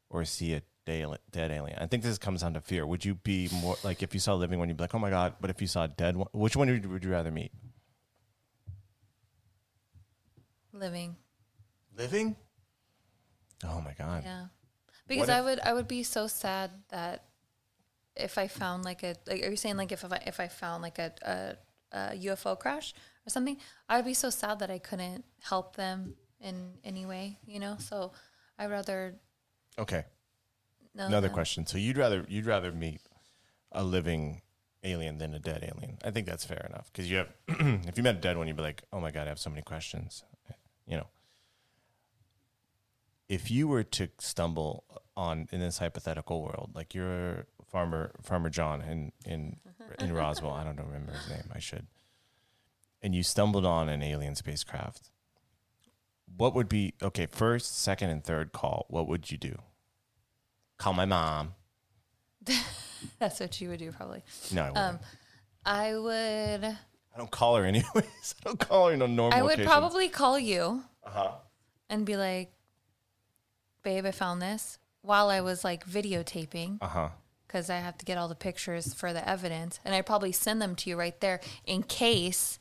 [0.09, 1.77] or see a dead dead alien?
[1.79, 2.85] I think this comes down to fear.
[2.85, 4.99] Would you be more like if you saw a living one, you'd be like, oh
[4.99, 5.35] my god.
[5.41, 7.51] But if you saw a dead one, which one would you, would you rather meet?
[10.73, 11.15] Living.
[11.97, 12.35] Living.
[13.65, 14.23] Oh my god.
[14.25, 14.45] Yeah.
[15.07, 17.25] Because if- I would I would be so sad that
[18.15, 20.47] if I found like a like are you saying like if if I if I
[20.47, 22.93] found like a, a, a UFO crash
[23.25, 23.57] or something,
[23.87, 27.75] I would be so sad that I couldn't help them in any way, you know?
[27.79, 28.13] So
[28.57, 29.15] I'd rather
[29.77, 30.05] Okay.
[30.95, 31.33] Another them.
[31.33, 31.65] question.
[31.65, 33.01] So you'd rather you'd rather meet
[33.71, 34.41] a living
[34.83, 35.97] alien than a dead alien?
[36.03, 37.29] I think that's fair enough because you have
[37.87, 39.49] if you met a dead one, you'd be like, oh my god, I have so
[39.49, 40.23] many questions.
[40.85, 41.07] You know,
[43.29, 44.83] if you were to stumble
[45.15, 49.57] on in this hypothetical world, like you're farmer farmer John in in
[49.99, 51.49] in Roswell, I don't remember his name.
[51.53, 51.87] I should.
[53.01, 55.09] And you stumbled on an alien spacecraft.
[56.37, 57.25] What would be okay?
[57.25, 58.85] First, second, and third call.
[58.89, 59.57] What would you do?
[60.77, 61.53] Call my mom.
[63.19, 64.23] That's what you would do probably.
[64.53, 64.77] No, I wouldn't.
[64.77, 64.99] Um
[65.65, 66.63] I would
[67.13, 67.85] I don't call her anyways.
[67.95, 69.37] I don't call her in a normal.
[69.37, 69.67] I would occasions.
[69.71, 71.31] probably call you Uh-huh.
[71.89, 72.53] and be like,
[73.83, 77.09] babe, I found this while I was like videotaping Uh huh.
[77.47, 79.79] because I have to get all the pictures for the evidence.
[79.83, 82.59] And I'd probably send them to you right there in case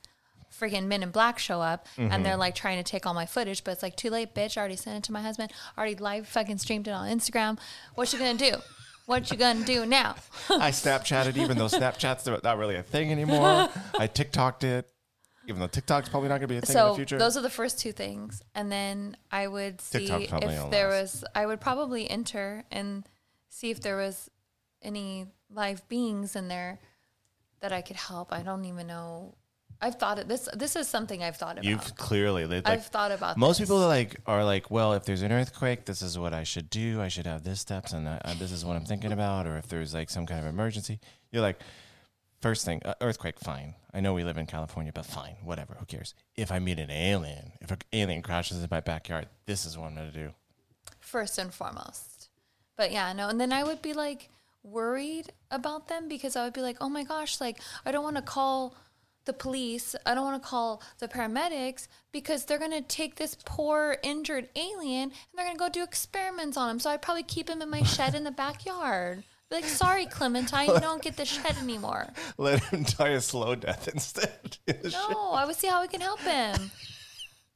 [0.61, 2.41] friggin' men in black show up and they're mm-hmm.
[2.41, 3.65] like trying to take all my footage.
[3.65, 4.57] But it's like, too late, bitch.
[4.57, 5.53] I already sent it to my husband.
[5.79, 7.59] Already live fucking streamed it on Instagram.
[7.95, 8.57] What you gonna do?
[9.07, 10.15] What you gonna do now?
[10.51, 13.69] I Snapchatted, even though Snapchat's not really a thing anymore.
[13.99, 14.89] I TikToked it,
[15.49, 17.19] even though TikTok's probably not to be a thing in the so future.
[17.19, 21.03] those are the first two things and then i would see if there last.
[21.03, 23.05] was i would probably enter and
[23.49, 24.31] see if there was
[24.83, 26.79] any live beings in there
[27.61, 29.35] that i could help i don't even know
[29.83, 33.11] i've thought of this this is something i've thought about You've clearly like, i've thought
[33.13, 33.67] about most this.
[33.69, 36.69] people are like are like, well, if there's an earthquake, this is what I should
[36.71, 37.01] do.
[37.01, 39.47] I should have this steps, and I, I, this is what I'm thinking about.
[39.47, 41.01] Or if there's like some kind of emergency,
[41.33, 41.61] you're like,
[42.41, 43.75] first thing, uh, earthquake, fine.
[43.93, 45.75] I know we live in California, but fine, whatever.
[45.79, 46.15] Who cares?
[46.37, 49.87] If I meet an alien, if an alien crashes in my backyard, this is what
[49.89, 50.31] I'm gonna do.
[51.01, 52.29] first and foremost.
[52.77, 54.29] But yeah, no, and then I would be like
[54.63, 58.17] worried about them because I would be like, oh my gosh, like I don't want
[58.17, 58.75] to call
[59.31, 63.97] the police, I don't want to call the paramedics because they're gonna take this poor
[64.03, 66.81] injured alien and they're gonna go do experiments on him.
[66.81, 69.23] So I'd probably keep him in my shed in the backyard.
[69.53, 72.09] Like, sorry, Clementine, you don't get the shed anymore.
[72.39, 74.59] Let him die a slow death instead.
[74.67, 74.91] in.
[74.91, 76.71] No, I would see how we can help him.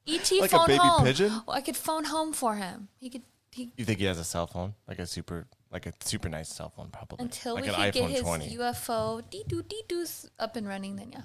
[0.07, 1.05] ET Like phone home.
[1.05, 1.33] pigeon?
[1.49, 2.89] I could phone home for him.
[2.99, 3.23] He could.
[3.51, 6.49] He You think he has a cell phone, like a super, like a super nice
[6.49, 8.57] cell phone, probably, until like we an could get iPhone his 20.
[8.59, 11.23] UFO dee doo dee doos up and running, then yeah.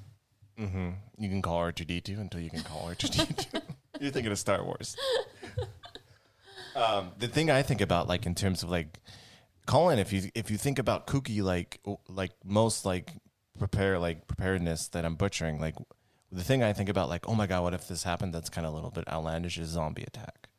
[0.59, 0.89] Mm-hmm.
[1.17, 3.61] You can call R2D2 until you can call R2D2.
[4.01, 4.95] You're thinking of Star Wars.
[6.75, 8.99] um, the thing I think about, like in terms of like
[9.65, 13.11] Colin, if you if you think about kooky, like like most like
[13.57, 15.75] prepare like preparedness that I'm butchering, like
[16.31, 18.33] the thing I think about, like oh my god, what if this happened?
[18.33, 19.57] That's kind of a little bit outlandish.
[19.57, 20.49] Is zombie attack.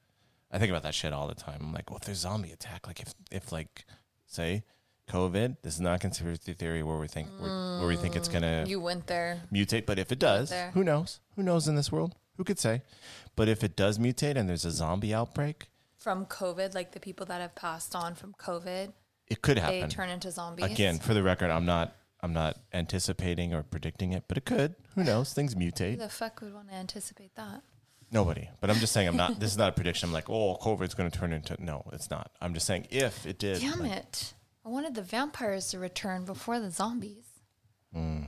[0.53, 1.59] I think about that shit all the time.
[1.61, 3.85] I'm like, well, if there's zombie attack, like if if like
[4.27, 4.65] say
[5.11, 8.29] COVID, this is not a conspiracy theory where we think where, where we think it's
[8.29, 9.43] gonna mm, You went there.
[9.53, 9.85] mutate.
[9.85, 11.21] But if it does, who knows?
[11.37, 12.15] Who knows in this world?
[12.37, 12.83] Who could say?
[13.35, 17.27] But if it does mutate and there's a zombie outbreak, From COVID, like the people
[17.27, 18.93] that have passed on from COVID,
[19.27, 19.81] it could happen.
[19.81, 20.67] they turn into zombies.
[20.67, 24.77] Again, for the record, I'm not I'm not anticipating or predicting it, but it could.
[24.95, 25.33] Who knows?
[25.33, 25.99] Things Who mutate.
[25.99, 27.63] the fuck would want to anticipate that?
[28.13, 28.49] Nobody.
[28.61, 30.09] But I'm just saying I'm not this is not a prediction.
[30.09, 32.31] I'm like, oh, COVID's gonna turn into no, it's not.
[32.41, 33.61] I'm just saying if it did.
[33.61, 34.35] Damn like, it.
[34.71, 37.25] I wanted the vampires to return before the zombies.
[37.93, 38.23] But Hmm.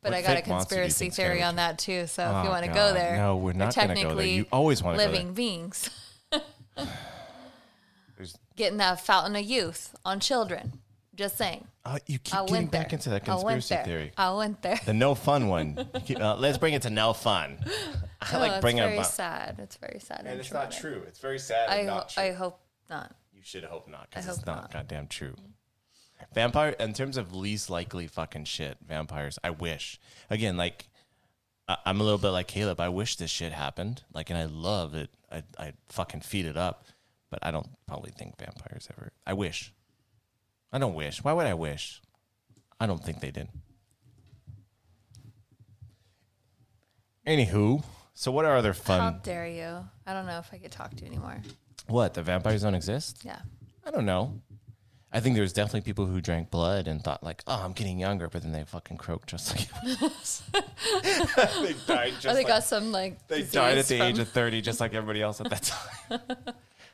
[0.00, 2.06] What I got a fake monster do you conspiracy theory on that too.
[2.06, 3.96] So if Oh, you want to go there, No, we're not gonna go there.
[4.04, 5.12] technically You always wanna go there.
[5.12, 5.90] living beings.
[8.56, 10.80] Getting that fountain of youth on children.
[11.14, 11.66] Just saying.
[11.84, 12.96] Uh, you keep I getting went back there.
[12.96, 13.84] into that conspiracy there.
[13.84, 14.12] theory.
[14.16, 14.80] I went there.
[14.86, 15.86] The no fun one.
[16.06, 17.58] Keep- uh, let's bring it to no fun.
[18.22, 19.04] I Oh, like it's bringing very up.
[19.06, 19.56] sad.
[19.58, 20.22] It's very sad.
[20.24, 21.02] And it's not true.
[21.06, 22.22] It's very sad I, and ho- not true.
[22.22, 23.14] I hope not.
[23.44, 24.72] Should hope not, because it's not, not.
[24.72, 25.34] goddamn true.
[26.32, 29.38] Vampire, in terms of least likely fucking shit, vampires.
[29.44, 29.98] I wish.
[30.30, 30.88] Again, like
[31.68, 32.80] I, I'm a little bit like Caleb.
[32.80, 34.02] I wish this shit happened.
[34.12, 35.10] Like, and I love it.
[35.30, 36.86] I I fucking feed it up,
[37.30, 39.12] but I don't probably think vampires ever.
[39.26, 39.72] I wish.
[40.72, 41.22] I don't wish.
[41.22, 42.00] Why would I wish?
[42.80, 43.48] I don't think they did.
[47.26, 47.82] Anywho,
[48.12, 49.00] so what are other fun?
[49.00, 49.88] How dare you?
[50.06, 51.40] I don't know if I could talk to you anymore.
[51.86, 53.20] What the vampires don't exist?
[53.24, 53.38] Yeah.
[53.84, 54.40] I don't know.
[55.12, 58.28] I think there's definitely people who drank blood and thought like, oh, I'm getting younger,
[58.28, 59.68] but then they fucking croaked just like
[61.62, 64.28] they died just Or they like, got some like they died at the age of
[64.28, 65.62] 30, just like everybody else at that
[66.10, 66.20] time.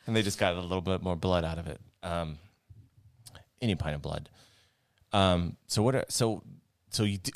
[0.06, 1.80] and they just got a little bit more blood out of it.
[2.02, 2.38] Um,
[3.62, 4.28] any pint of blood.
[5.12, 5.94] Um, so what?
[5.94, 6.42] Are, so
[6.90, 7.32] so you do,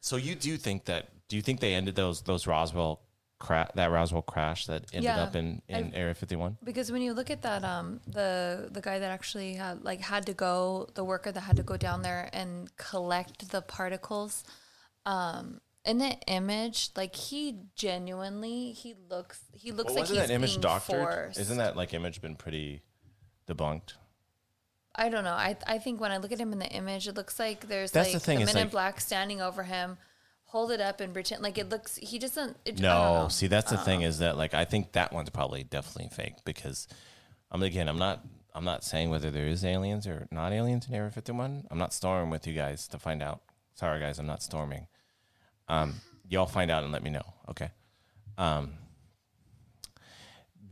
[0.00, 1.08] so you do think that?
[1.28, 3.00] Do you think they ended those those Roswell
[3.46, 5.22] cra- that Roswell crash that ended Yeah.
[5.24, 6.56] up in in Area 51?
[6.62, 10.24] because when you look at that um the the guy that actually had like had
[10.26, 14.44] to go the worker that had to go down there and collect the particles
[15.06, 17.42] um in the image like he
[17.74, 21.02] genuinely he looks he looks Well, like wasn't he's that image being doctored?
[21.02, 21.38] forced.
[21.40, 22.82] Isn't that like image been pretty
[23.48, 23.94] debunked?
[24.94, 25.32] I don't know.
[25.32, 27.90] I I think when I look at him in the image, it looks like there's
[27.92, 29.96] That's like the thing, the men in black standing over him,
[30.52, 31.96] hold it up and pretend like it looks.
[31.96, 32.58] He doesn't.
[32.66, 36.10] It, No, see that's the thing is that like I think that one's probably definitely
[36.14, 36.86] fake because
[37.50, 38.22] I'm again I'm not
[38.54, 41.68] I'm not saying whether there is aliens or not aliens in Area 51.
[41.70, 43.40] I'm not storming with you guys to find out.
[43.74, 44.88] Sorry guys, I'm not storming.
[45.68, 45.94] Um,
[46.28, 47.70] y'all find out and let me know, okay?
[48.36, 48.74] Um,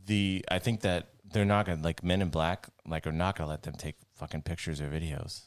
[0.05, 3.49] the I think that they're not gonna like Men in Black like are not gonna
[3.49, 5.45] let them take fucking pictures or videos.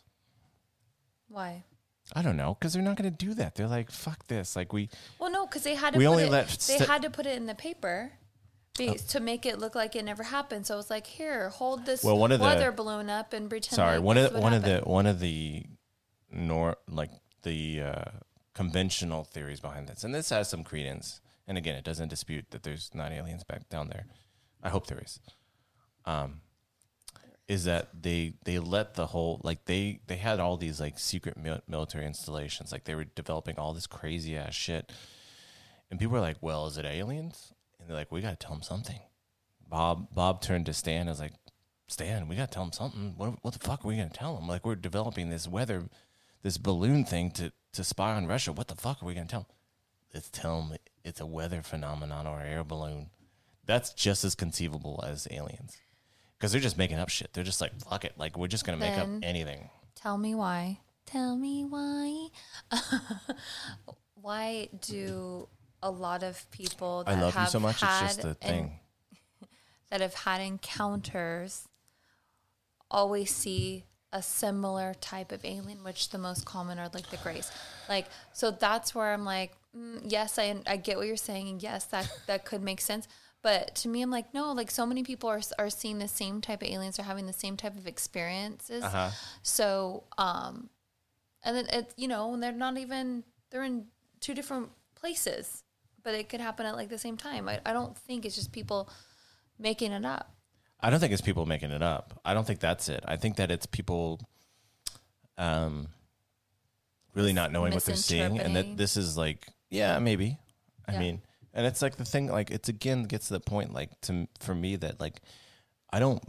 [1.28, 1.62] Why?
[2.14, 3.54] I don't know because they're not gonna do that.
[3.54, 4.54] They're like fuck this.
[4.56, 4.88] Like we
[5.18, 5.98] Well, no, because they had to.
[5.98, 8.12] We put only it, let They st- had to put it in the paper.
[8.76, 12.02] Be, To make it look like it never happened, so it's like here, hold this
[12.02, 13.76] Well, one of the- weather balloon up and pretend.
[13.76, 15.64] Sorry, like one of the, one of the one of the
[16.32, 17.10] nor like
[17.42, 18.04] the uh,
[18.52, 21.20] conventional theories behind this, and this has some credence.
[21.46, 24.06] And again, it doesn't dispute that there's not aliens back down there.
[24.62, 25.20] I hope there is.
[26.06, 26.40] Um,
[27.46, 31.36] is that they they let the whole like they they had all these like secret
[31.68, 34.92] military installations, like they were developing all this crazy ass shit,
[35.90, 38.54] and people were like, "Well, is it aliens?" And they're like, "We got to tell
[38.54, 39.00] them something."
[39.68, 41.32] Bob Bob turned to Stan and was like,
[41.86, 43.14] Stan, we gotta tell them something.
[43.16, 45.84] What, what the fuck are we gonna tell them Like we're developing this weather,
[46.42, 48.52] this balloon thing to to spy on Russia.
[48.52, 49.56] What the fuck are we gonna tell them
[50.14, 53.10] Let's tell them it's a weather phenomenon or air balloon.
[53.66, 55.76] That's just as conceivable as aliens,
[56.44, 57.32] because they're just making up shit.
[57.32, 59.70] They're just like fuck it, like we're just gonna make Then- up anything.
[59.94, 60.80] Tell me why.
[61.06, 62.28] Tell me why.
[64.20, 65.48] why do
[65.82, 67.76] a lot of people that I love you so much.
[67.76, 68.72] It's had just the an- thing.
[69.90, 71.66] that have had encounters
[72.90, 77.50] always see a similar type of alien, which the most common are like the grays.
[77.88, 81.62] Like, so that's where I'm like, mm, yes, I I get what you're saying, and
[81.62, 83.08] yes, that that could make sense.
[83.44, 86.40] But to me, I'm like, no, like so many people are are seeing the same
[86.40, 88.82] type of aliens, are having the same type of experiences.
[88.82, 89.10] Uh-huh.
[89.42, 90.70] So, um,
[91.44, 93.84] and then it, you know, and they're not even they're in
[94.20, 95.62] two different places,
[96.02, 97.46] but it could happen at like the same time.
[97.46, 98.88] I, I don't think it's just people
[99.58, 100.34] making it up.
[100.80, 102.18] I don't think it's people making it up.
[102.24, 103.04] I don't think that's it.
[103.06, 104.20] I think that it's people
[105.36, 105.88] um
[107.14, 110.38] really not knowing what they're seeing and that this is like yeah, maybe.
[110.88, 110.98] I Yeah.
[110.98, 111.22] mean,
[111.54, 114.54] and it's like the thing like it's again gets to the point like to for
[114.54, 115.22] me that like
[115.90, 116.22] I don't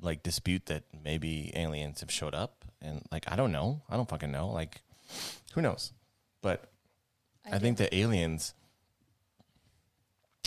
[0.00, 3.82] like dispute that maybe aliens have showed up and like I don't know.
[3.88, 4.48] I don't fucking know.
[4.48, 4.82] Like
[5.54, 5.92] who knows?
[6.42, 6.70] But
[7.50, 8.54] I, think that aliens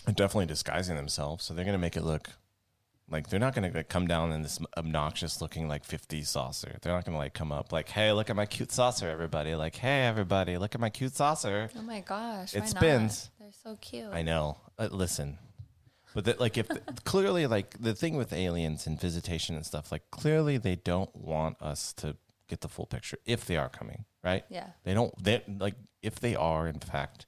[0.07, 2.29] are definitely disguising themselves, so they're gonna make it look
[3.09, 6.77] like they're not gonna like, come down in this obnoxious looking like 50s saucer.
[6.81, 9.75] They're not gonna like come up like, "Hey, look at my cute saucer, everybody!" Like,
[9.75, 13.29] "Hey, everybody, look at my cute saucer." Oh my gosh, It spins.
[13.34, 13.34] Not?
[13.63, 14.11] So cute.
[14.11, 14.57] I know.
[14.77, 15.37] Uh, listen,
[16.13, 16.67] but that like if
[17.03, 21.61] clearly like the thing with aliens and visitation and stuff, like clearly they don't want
[21.61, 22.15] us to
[22.47, 24.43] get the full picture if they are coming, right?
[24.49, 24.67] Yeah.
[24.83, 25.13] They don't.
[25.23, 27.25] They like if they are in fact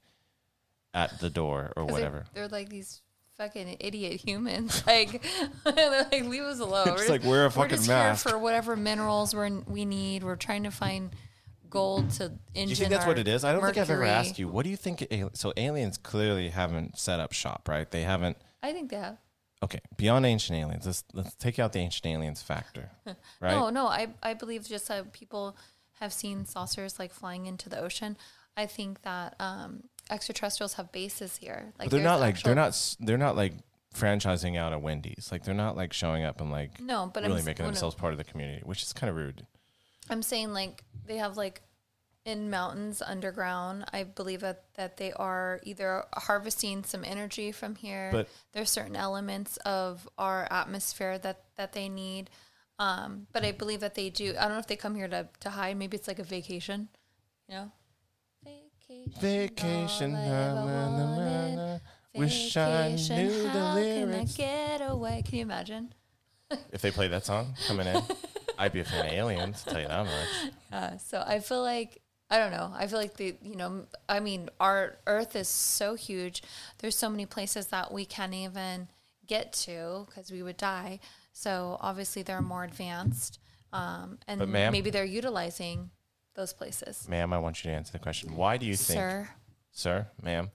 [0.94, 2.24] at the door or whatever.
[2.32, 3.02] They're, they're like these
[3.36, 4.82] fucking idiot humans.
[4.86, 5.22] Like,
[5.64, 6.88] they're like, leave us alone.
[6.88, 8.24] It's like, wear a we're fucking just mask.
[8.24, 10.24] here for whatever minerals we're, we need.
[10.24, 11.10] We're trying to find
[11.70, 12.38] gold to engine.
[12.54, 13.44] Do you think that's what it is?
[13.44, 14.10] I don't think I've ever mercury.
[14.10, 14.48] asked you.
[14.48, 15.06] What do you think?
[15.10, 17.90] al- So aliens clearly haven't set up shop, right?
[17.90, 18.36] They haven't.
[18.62, 19.18] I think they have.
[19.62, 22.90] Okay, beyond ancient aliens, let's let's take out the ancient aliens factor,
[23.40, 23.50] right?
[23.50, 25.56] No, no, I, I believe just that people
[26.00, 28.16] have seen saucers like flying into the ocean.
[28.56, 31.72] I think that um, extraterrestrials have bases here.
[31.78, 33.54] Like but they're there's not like actual- they're not s- they're not like
[33.94, 35.28] franchising out a Wendy's.
[35.32, 37.74] Like they're not like showing up and like No, but really I'm, making well, no.
[37.74, 39.44] themselves part of the community, which is kind of rude.
[40.10, 41.62] I'm saying like they have like
[42.24, 43.86] in mountains underground.
[43.92, 48.10] I believe that that they are either harvesting some energy from here.
[48.12, 52.30] But- there's certain elements of our atmosphere that that they need.
[52.80, 54.34] Um, but I believe that they do.
[54.38, 55.76] I don't know if they come here to to hide.
[55.76, 56.88] Maybe it's like a vacation.
[57.48, 57.72] You know,
[58.44, 59.20] vacation.
[59.20, 61.56] Vacation, na, na, na, na, wanted.
[61.56, 61.78] na.
[62.14, 64.36] Wish I knew the how lyrics.
[64.36, 65.22] Can I get away?
[65.24, 65.92] Can you imagine?
[66.72, 68.02] If they play that song coming in,
[68.58, 69.62] I'd be a fan of aliens.
[69.62, 70.52] Tell you that much.
[70.72, 72.70] Uh, so I feel like I don't know.
[72.74, 76.42] I feel like the you know I mean our Earth is so huge.
[76.78, 78.88] There's so many places that we can't even
[79.26, 81.00] get to because we would die.
[81.32, 83.38] So obviously they're more advanced,
[83.72, 85.90] um, and But ma'am- maybe they're utilizing
[86.34, 87.06] those places.
[87.08, 88.34] Ma'am, I want you to answer the question.
[88.36, 89.28] Why do you think, Sir,
[89.70, 90.50] sir, ma'am,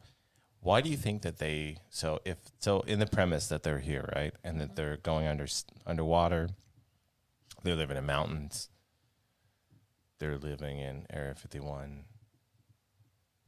[0.59, 1.77] why do you think that they?
[1.89, 5.47] So if so, in the premise that they're here, right, and that they're going under
[5.85, 6.49] underwater,
[7.63, 8.69] they're living in mountains.
[10.19, 12.05] They're living in Area 51.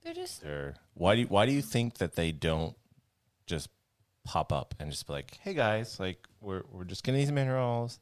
[0.04, 2.76] they're just They're why do you, why do you think that they don't
[3.46, 3.70] just
[4.26, 8.00] pop up and just be like, hey guys, like we're we're just getting these minerals.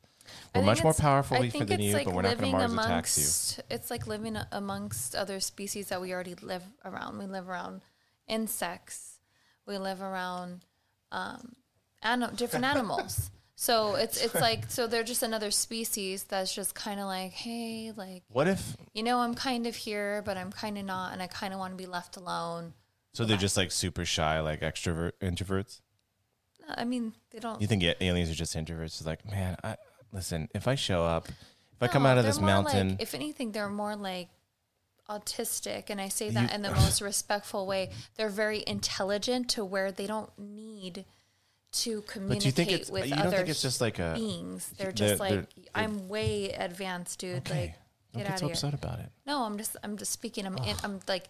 [0.56, 3.18] We're much more powerful than you, like but we're not going to living Mars attack
[3.18, 3.24] you.
[3.24, 3.62] amongst.
[3.70, 7.18] It's like living amongst other species that we already live around.
[7.18, 7.82] We live around
[8.30, 9.20] insects.
[9.66, 10.64] We live around
[11.12, 11.54] um,
[12.02, 13.32] ano- different animals.
[13.64, 17.94] So it's it's like so they're just another species that's just kind of like, hey,
[17.96, 21.22] like What if you know, I'm kind of here, but I'm kind of not, and
[21.22, 22.74] I kind of want to be left alone.
[23.14, 23.24] so?
[23.24, 25.80] They're just like super shy, like extrovert introverts.
[26.68, 27.62] Uh, I mean, they don't.
[27.62, 29.00] You think aliens are just introverts?
[29.00, 29.78] It's like, man, I
[30.12, 30.50] listen.
[30.54, 33.02] If I show up, if I come No, out of they're this more mountain, Like,
[33.02, 34.28] if anything, they're more like
[35.10, 37.92] autistic, and I say You- that in the most respectful way.
[38.18, 41.06] They're very intelligent to where they don't need
[41.74, 44.14] to but communicate you think it's with you other don't think it's just like a
[44.16, 44.72] beings.
[44.78, 47.38] They're they're- just they're- like I'm way advanced, dude.
[47.40, 47.76] okay?
[48.14, 48.54] Like Don't get so of here.
[48.54, 49.10] upset about it.
[49.26, 50.46] No, I'm just I'm just speaking.
[50.46, 51.30] I'm in, I'm like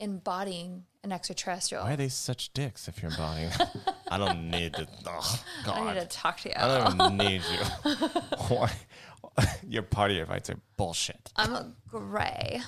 [0.00, 1.84] embodying an extraterrestrial.
[1.84, 3.50] Why are they such dicks if you're embodying?
[4.10, 4.86] I don't need to.
[5.06, 6.54] Oh I need to talk to you.
[6.58, 7.94] I don't even need you.
[8.48, 8.72] Why?
[9.68, 11.30] Your party invites are bullshit.
[11.36, 12.60] I'm a gray.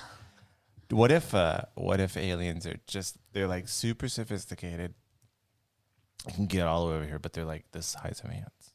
[0.89, 4.93] What if uh what if aliens are just they're like super sophisticated.
[6.25, 8.73] You can get all the way over here, but they're like this size of ants.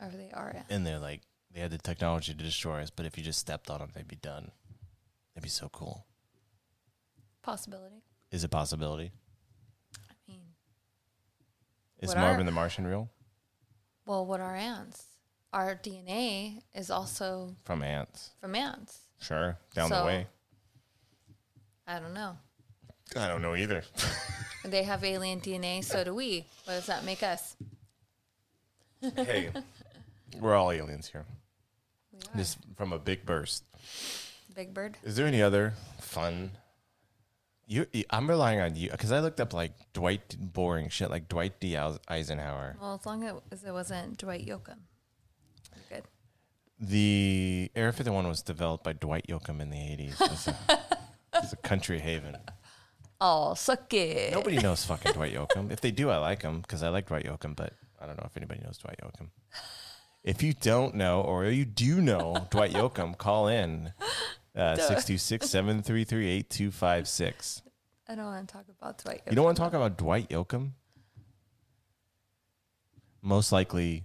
[0.00, 0.64] Or oh, they are.
[0.68, 1.22] And they're like
[1.52, 4.08] they had the technology to destroy us, but if you just stepped on them, they'd
[4.08, 4.50] be done.
[5.34, 6.06] They'd be so cool.
[7.42, 8.02] Possibility.
[8.30, 9.12] Is it possibility?
[10.10, 10.40] I mean,
[12.00, 13.08] Is What Marvin the Martian real?
[14.04, 15.04] well, what are ants?
[15.52, 18.30] Our DNA is also From ants.
[18.40, 18.98] from ants.
[19.20, 19.56] Sure.
[19.74, 20.26] Down the way.
[21.86, 22.36] I don't know.
[23.14, 23.82] I don't know either.
[24.66, 26.44] They have alien DNA, so do we.
[26.64, 27.54] What does that make us?
[29.00, 29.50] hey.
[30.40, 31.24] We're all aliens here.
[32.36, 33.62] Just from a big burst.
[34.54, 34.96] Big Bird.
[35.04, 36.50] Is there any other fun?
[37.66, 41.60] You, I'm relying on you because I looked up like Dwight boring shit like Dwight
[41.60, 41.76] D.
[41.76, 42.76] Eisenhower.
[42.80, 44.78] Well, as long as it wasn't Dwight Yoakam.
[45.74, 46.04] You're good.
[46.80, 50.14] The Air 51 was developed by Dwight Yoakam in the 80s.
[50.20, 50.56] It's a,
[51.34, 52.36] it's a country haven.
[53.20, 54.32] Oh, suck it.
[54.32, 55.70] Nobody knows fucking Dwight Yoakam.
[55.70, 58.26] If they do, I like him because I like Dwight Yoakam, but I don't know
[58.26, 59.28] if anybody knows Dwight Yoakam.
[60.22, 63.92] If you don't know or you do know Dwight Yoakam, call in
[64.54, 67.62] uh, 626 733 8256.
[68.08, 69.30] I don't want to talk about Dwight Yoakam.
[69.30, 70.70] You don't want to talk about Dwight Yoakam?
[73.22, 74.04] Most likely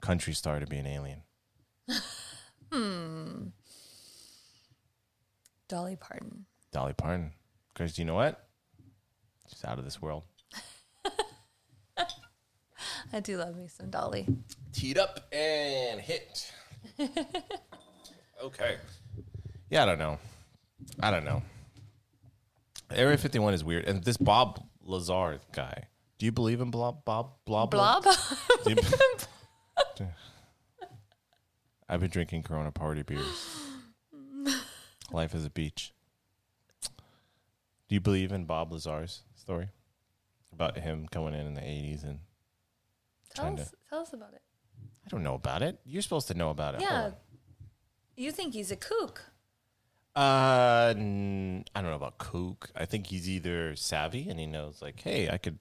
[0.00, 1.22] country star to be an alien.
[2.72, 3.48] Hmm.
[5.68, 6.46] Dolly Parton.
[6.72, 7.30] Dolly Parton.
[7.74, 8.46] Because you know what?
[9.48, 10.22] She's out of this world.
[13.12, 14.26] I do love me some Dolly.
[14.72, 16.52] Teed up and hit.
[18.42, 18.76] okay.
[19.70, 20.18] Yeah, I don't know.
[21.00, 21.42] I don't know.
[22.90, 23.86] Area 51 is weird.
[23.86, 27.04] And this Bob Lazar guy, do you believe in Blob?
[27.04, 27.32] Bob?
[27.44, 27.70] Blob?
[27.70, 28.04] Blob?
[28.64, 28.76] Do you-
[31.88, 33.58] I've been drinking Corona party beers.
[35.12, 35.93] Life is a beach.
[37.88, 39.68] Do you believe in Bob Lazar's story
[40.52, 42.20] about him coming in in the 80s and
[43.34, 44.42] tell, Trying to- us, tell us about it.
[45.04, 45.78] I don't know about it.
[45.84, 46.80] You're supposed to know about it.
[46.80, 47.10] Yeah.
[48.16, 49.22] You think he's a kook.
[50.16, 52.70] Uh, n- I don't know about kook.
[52.76, 55.58] I think he's either savvy and he knows, like, hey, I could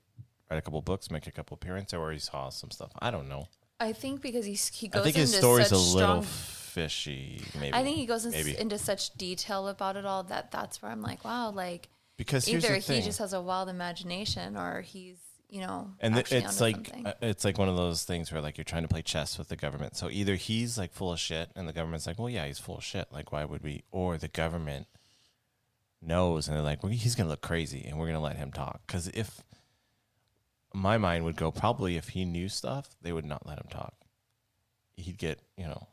[0.49, 2.91] write a couple books, make a couple appearances, or he saw some stuff.
[2.99, 3.47] I don't know.
[3.79, 6.21] I think because he's, he I goes think his into story's such a little strong
[6.23, 7.41] fishy.
[7.59, 8.57] Maybe I think he goes in, Maybe.
[8.57, 11.89] into such detail about it all that that's where I'm like, wow, like
[12.25, 15.17] because either he just has a wild imagination or he's,
[15.49, 18.57] you know, and th- it's like uh, it's like one of those things where like
[18.57, 19.95] you're trying to play chess with the government.
[19.95, 22.77] So either he's like full of shit, and the government's like, well, yeah, he's full
[22.77, 23.07] of shit.
[23.11, 23.83] Like, why would we?
[23.91, 24.87] Or the government
[26.01, 28.81] knows, and they're like, well, he's gonna look crazy, and we're gonna let him talk.
[28.87, 29.43] Because if
[30.73, 33.93] my mind would go, probably if he knew stuff, they would not let him talk.
[34.95, 35.87] He'd get, you know,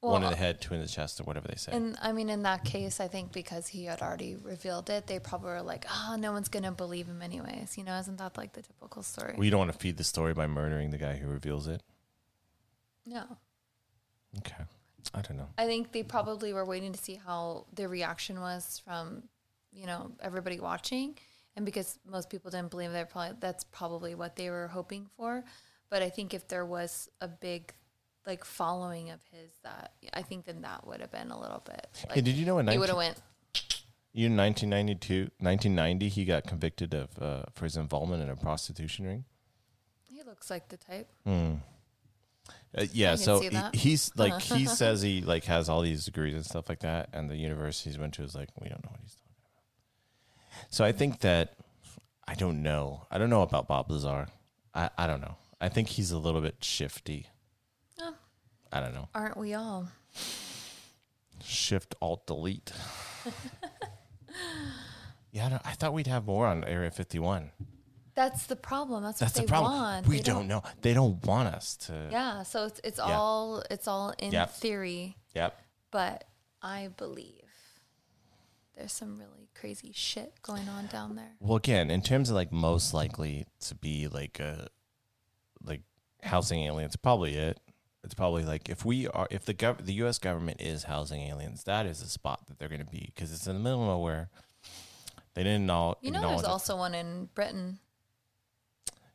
[0.00, 1.72] one in the uh, head, two in the chest, or whatever they say.
[1.72, 5.18] And I mean, in that case, I think because he had already revealed it, they
[5.18, 7.76] probably were like, oh, no one's going to believe him anyways.
[7.76, 9.34] You know, isn't that like the typical story?
[9.36, 11.82] well, you don't want to feed the story by murdering the guy who reveals it.
[13.06, 13.38] no.
[14.38, 14.64] Okay.
[15.14, 15.48] I don't know.
[15.58, 19.24] I think they probably were waiting to see how the reaction was from,
[19.72, 21.16] you know, everybody watching,
[21.56, 25.44] and because most people didn't believe that, probably that's probably what they were hoping for.
[25.88, 27.72] But I think if there was a big,
[28.26, 31.86] like, following of his, that I think then that would have been a little bit.
[32.08, 33.16] Like, hey, did you know in he 19, would have went.
[34.12, 39.06] you in 1992, 1990, he got convicted of uh, for his involvement in a prostitution
[39.06, 39.24] ring?
[40.08, 41.08] He looks like the type.
[41.26, 46.44] Uh, yeah, so he- he's like he says he like has all these degrees and
[46.44, 49.14] stuff like that, and the universities went to is like we don't know what he's
[49.16, 49.34] talking
[50.60, 50.66] about.
[50.72, 51.56] So I think that
[52.28, 53.06] I don't know.
[53.10, 54.28] I don't know about Bob Lazar.
[54.74, 55.36] I I don't know.
[55.60, 57.26] I think he's a little bit shifty.
[58.72, 59.08] I don't know.
[59.14, 59.88] Aren't we all?
[61.42, 62.72] Shift Alt Delete.
[65.32, 67.50] yeah, I, don't, I thought we'd have more on Area 51.
[68.14, 69.02] That's the problem.
[69.02, 69.72] That's, That's what the they problem.
[69.72, 70.06] want.
[70.08, 70.62] We They don't know.
[70.82, 72.08] They don't want us to.
[72.10, 73.16] Yeah, so it's it's Yeah.
[73.16, 74.50] all it's all in Yep.
[74.50, 75.56] theory, Yep.
[75.90, 76.24] but
[76.60, 77.44] I believe
[78.76, 81.32] there's some really crazy shit going on down there.
[81.38, 84.68] Well, again, in terms of like most likely to be like a
[85.62, 85.82] like
[86.22, 87.58] housing aliens, probably it.
[88.02, 90.18] It's probably like if we are if the gov- the U.S.
[90.18, 93.46] government is housing aliens, that is a spot that they're going to be because it's
[93.46, 94.30] in the middle of nowhere.
[95.34, 96.46] They didn't all You know, there's it.
[96.46, 97.78] also one in Britain.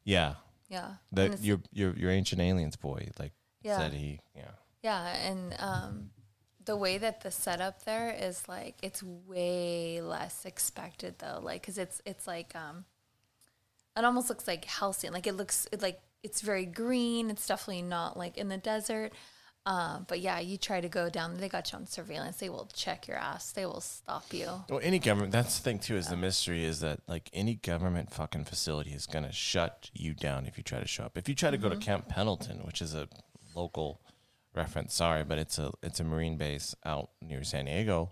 [0.04, 0.36] yeah
[0.70, 3.78] Yeah, that your your your ancient aliens boy like Yeah.
[3.80, 4.52] said he yeah
[4.84, 6.10] yeah, and um,
[6.64, 11.80] the way that the setup there is like it's way less expected though, like because
[11.80, 12.86] it's it's like um,
[13.98, 15.12] it almost looks like Halcyon.
[15.12, 17.30] Like it looks it like it's very green.
[17.30, 19.12] It's definitely not like in the desert.
[19.68, 21.38] Um, but yeah, you try to go down.
[21.38, 22.38] They got you on surveillance.
[22.38, 23.52] They will check your ass.
[23.52, 24.48] They will stop you.
[24.70, 28.12] Well, any government, that's the thing too, is the mystery is that like any government
[28.14, 31.18] fucking facility is going to shut you down if you try to show up.
[31.18, 31.80] If you try to go Mm-hmm.
[31.80, 33.08] to Camp Pendleton, which is a
[33.56, 34.02] local
[34.54, 38.12] reference, sorry, but it's a it's a Marine base out near San Diego,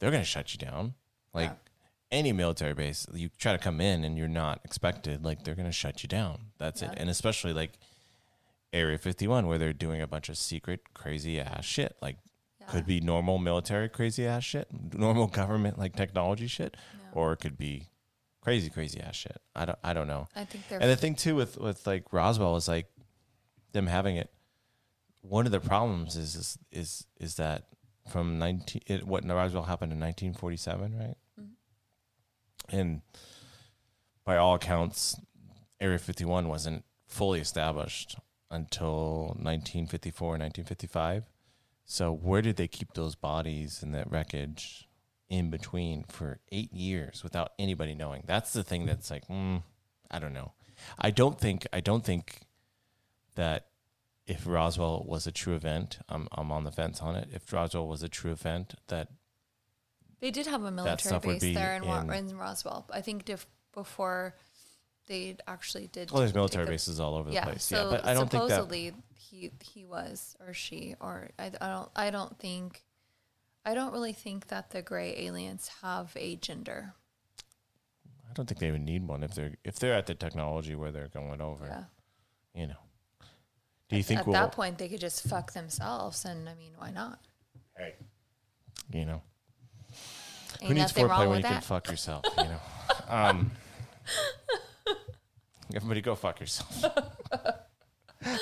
[0.00, 0.94] they're going to shut you down.
[1.32, 1.69] Like Yeah.
[2.12, 5.66] Any military base, you try to come in and you're not expected, like they're going
[5.66, 6.46] to shut you down.
[6.58, 6.90] That's it.
[6.96, 7.72] And especially like
[8.72, 11.96] Area 51 where they're doing a bunch of secret crazy ass shit.
[12.00, 12.16] Like
[12.68, 16.76] could be normal military crazy ass shit, normal government like technology shit,
[17.12, 17.88] or it could be
[18.40, 19.40] crazy crazy ass shit.
[19.54, 20.28] I don't I don't know.
[20.36, 22.86] I think they're And the thing too with with like Roswell is like
[23.72, 24.30] them having it.
[25.22, 27.64] One of the problems is is is, is that
[28.08, 31.16] from nineteen it, what Roswell happened in nineteen forty seven, right?
[32.70, 33.02] And
[34.24, 35.20] by all accounts,
[35.80, 38.16] Area fifty one wasn't fully established
[38.50, 41.24] until 1954 1955
[41.90, 44.88] so where did they keep those bodies and that wreckage
[45.28, 48.22] in between for eight years without anybody knowing?
[48.26, 49.64] That's the thing that's like, mm,
[50.08, 50.52] I don't know.
[51.00, 52.42] I don't think I don't think
[53.34, 53.66] that
[54.24, 57.28] if Roswell was a true event, I'm I'm on the fence on it.
[57.32, 59.08] If Roswell was a true event, that
[60.20, 62.86] They did have a military base there in, Wa- in- in Roswell.
[62.92, 64.34] I think dif- before
[65.06, 66.10] they actually did.
[66.10, 67.64] well, there's military the- bases all over the Yeah, place.
[67.64, 71.68] so yeah, but I don't think supposedly he he was or she or I, I
[71.68, 72.84] don't I don't think
[73.64, 76.94] I don't really think that the gray aliens have a gender.
[78.28, 80.92] I don't think they would need one if they're if they're at the technology where
[80.92, 81.66] they're going over.
[81.66, 81.84] Yeah.
[82.60, 82.76] You know.
[83.88, 84.34] Do you think At we'll?
[84.34, 87.18] that point, they could just fuck themselves, and I mean, why not?
[87.76, 87.94] Hey.
[88.92, 89.22] You know.
[90.62, 92.24] Ain't Who needs foreplay when you can fuck yourself?
[92.36, 92.60] You know.
[93.08, 93.50] um,
[95.74, 96.84] everybody, go fuck yourself.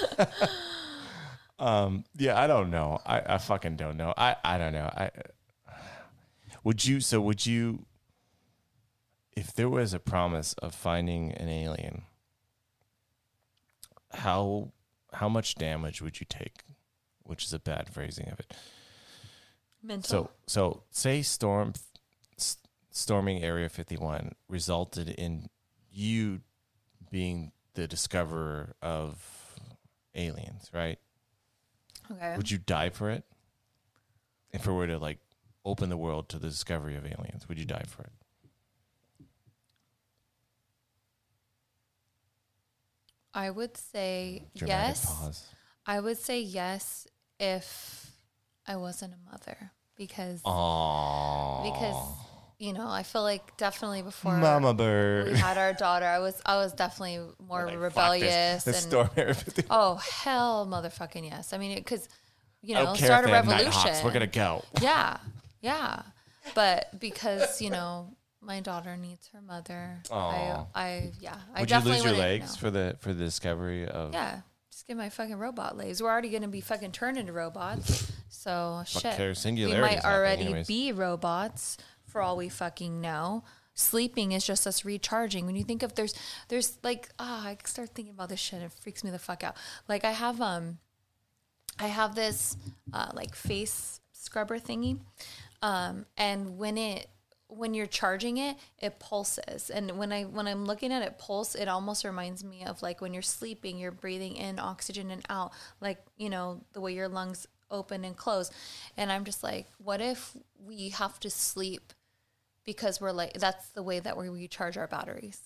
[1.59, 3.01] um, yeah, I don't know.
[3.07, 4.13] I, I fucking don't know.
[4.17, 4.91] I, I don't know.
[4.97, 5.11] I
[6.65, 7.01] would you.
[7.01, 7.85] So would you?
[9.37, 12.03] If there was a promise of finding an alien,
[14.13, 14.73] how
[15.13, 16.65] how much damage would you take?
[17.23, 18.53] Which is a bad phrasing of it.
[19.83, 20.09] Mental.
[20.09, 21.75] So so say storm
[22.91, 25.49] storming Area 51 resulted in
[25.91, 26.41] you
[27.11, 29.55] being the discoverer of
[30.15, 30.99] aliens, right?
[32.11, 32.37] okay.
[32.37, 33.25] Would you die for it?
[34.53, 35.19] If it were to like
[35.65, 38.13] open the world to the discovery of aliens, would you die for it?
[43.35, 45.05] I would say Dramatic yes.
[45.07, 45.45] pause.
[45.87, 47.07] I would say yes
[47.39, 48.11] if
[48.67, 51.63] I wasn't a mother because Aww.
[51.63, 51.97] because
[52.59, 56.41] you know I feel like definitely before Mama Bird we had our daughter, I was
[56.45, 59.67] I was definitely more Like, rebellious This, this and storm Area 51.
[59.71, 61.53] oh hell, motherfucking yes.
[61.53, 62.09] I mean, because
[62.63, 63.67] you know, start if a they revolution.
[63.71, 64.03] Nighthawks.
[64.05, 64.65] We're gonna go.
[64.81, 65.19] yeah,
[65.61, 66.03] yeah.
[66.55, 71.77] But because you know my daughter needs her mother, I, I yeah, I Would you
[71.77, 74.13] definitely lose your legs for the for the discovery of?
[74.13, 74.41] Yeah,
[74.73, 76.03] Just get my fucking robot legs.
[76.03, 78.11] We're already gonna be fucking turned into robots.
[78.31, 79.15] So shit.
[79.17, 79.45] cares?
[79.45, 80.67] We Singularity's might already anyways.
[80.67, 81.77] be robots
[82.19, 83.45] for all we fucking know.
[83.75, 85.47] Sleeping is just us recharging.
[85.47, 86.15] When you think of there's
[86.49, 88.55] there's like ah, I start thinking about this shit.
[88.55, 89.55] and It freaks me the fuck out.
[89.87, 90.79] Like I have um
[91.79, 92.57] I have this
[92.93, 94.99] uh, like face scrubber thingy,
[95.63, 97.07] um, and when it
[97.47, 99.71] when you're charging it, it pulses.
[99.71, 103.01] And when I when I'm looking at it pulse, it almost reminds me of like
[103.01, 107.07] when you're sleeping, you're breathing in oxygen and out, like you know the way your
[107.09, 108.51] lungs open and close.
[108.97, 111.93] And I'm just like, what if we have to sleep
[112.69, 115.41] because we're like that's the way that we recharge our batteries.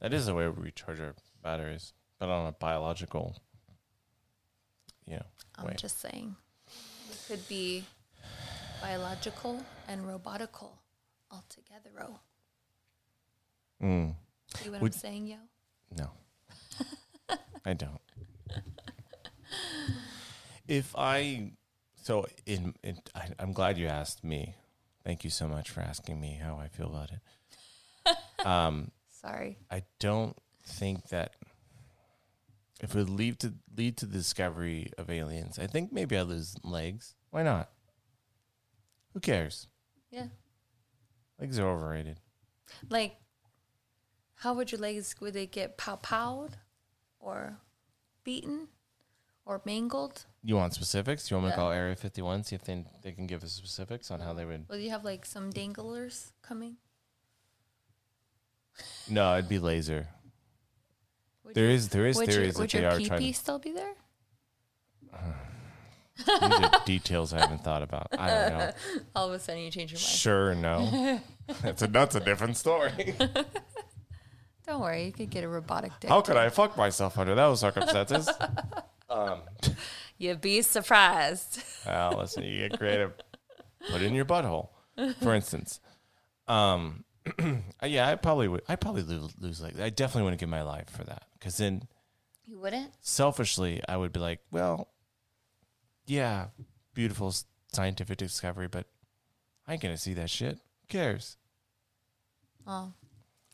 [0.00, 3.36] That is the way we recharge our batteries, but on a biological,
[5.06, 5.76] you know, I'm way.
[5.78, 6.34] just saying,
[7.08, 7.84] we could be
[8.80, 10.70] biological and robotical
[11.30, 11.90] all together.
[12.00, 12.18] Oh,
[13.80, 14.14] Mm,
[14.56, 15.36] see what Would- I'm saying, yo?
[15.96, 16.10] no,
[17.64, 18.00] I don't.
[20.66, 21.52] If I,
[22.02, 24.54] so in, in I, I'm glad you asked me.
[25.04, 27.20] Thank you so much for asking me how I feel about it.
[28.44, 29.56] Um, Sorry.
[29.70, 30.36] I don't
[30.66, 31.36] think that
[32.80, 36.22] if it would lead to lead to the discovery of aliens, I think maybe I
[36.22, 37.14] lose legs.
[37.30, 37.70] Why not?
[39.14, 39.68] Who cares?
[40.10, 40.26] Yeah.
[41.38, 42.18] Legs are overrated.
[42.90, 43.14] Like,
[44.34, 46.56] how would your legs, would they get pow powed
[47.20, 47.58] or
[48.24, 48.66] beaten
[49.44, 50.24] or mangled?
[50.42, 51.30] You want specifics?
[51.30, 51.62] You want me to Yeah.
[51.62, 54.68] call Area 51, see if they, they can give us specifics on how they would.
[54.68, 56.76] Will you have like some danglers coming?
[59.08, 60.08] No, it'd be laser.
[61.44, 63.20] Would There is there is would theories your, that would they your are pee trying.
[63.20, 63.92] pee To, still be there?
[66.16, 66.28] these
[66.60, 68.08] are details I haven't thought about.
[68.18, 68.72] I don't know.
[69.16, 70.06] All of a sudden you change your mind.
[70.06, 71.20] Sure, no.
[71.62, 73.14] That's a that's a different story.
[74.66, 76.08] Don't worry, you could get a robotic dick.
[76.08, 78.30] How could I fuck myself under those circumstances?
[79.12, 79.40] Um,
[80.18, 81.62] You'd be surprised.
[81.86, 83.12] Well, listen, you get creative.
[83.90, 84.68] Put it in your butthole,
[85.20, 85.80] for instance.
[86.46, 87.02] Um,
[87.84, 88.62] yeah, I probably would.
[88.68, 89.80] I probably lose, lose legs.
[89.80, 91.24] I definitely wouldn't give my life for that.
[91.38, 91.88] Because then,
[92.46, 92.92] You wouldn't?
[93.00, 94.88] selfishly, I would be like, well,
[96.06, 96.46] yeah,
[96.94, 97.34] beautiful
[97.72, 98.86] scientific discovery, but
[99.66, 100.54] I ain't gonna see that shit.
[100.54, 101.36] Who cares?
[102.64, 102.92] Oh,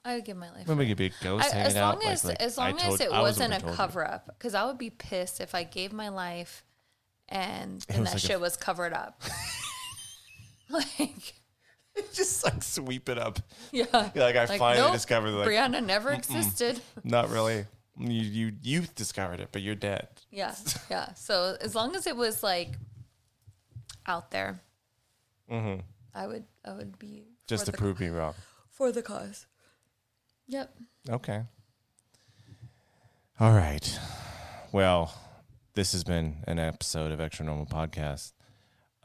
[0.05, 0.67] I would give my life.
[0.67, 2.71] When we could be ghost I, hanging as out, long like- as like, as I
[2.71, 5.41] long told- as it I was wasn't a cover up, because I would be pissed
[5.41, 6.65] if I gave my life
[7.29, 9.23] and and was that like a- shit was covered up.
[10.71, 11.35] like,
[12.13, 13.41] Just like sweep it up.
[13.73, 16.81] yeah, Like I finally discovered, like Brianna never existed.
[17.05, 17.67] not really.
[17.99, 20.07] You you you discovered it, but you're dead.
[20.31, 20.55] Yeah,
[20.89, 21.15] yeah.
[21.15, 22.79] So as long as it was like
[24.07, 24.61] out there,
[25.51, 25.81] Mm-hmm.
[26.15, 28.35] I would I would be Just for to the, prove me wrong.
[28.71, 29.47] for the cause.
[30.49, 30.75] Yep.
[31.11, 31.43] Okay.
[33.39, 33.99] All right.
[34.73, 35.15] Well,
[35.75, 38.33] this has been an episode of Extra Normal Podcast.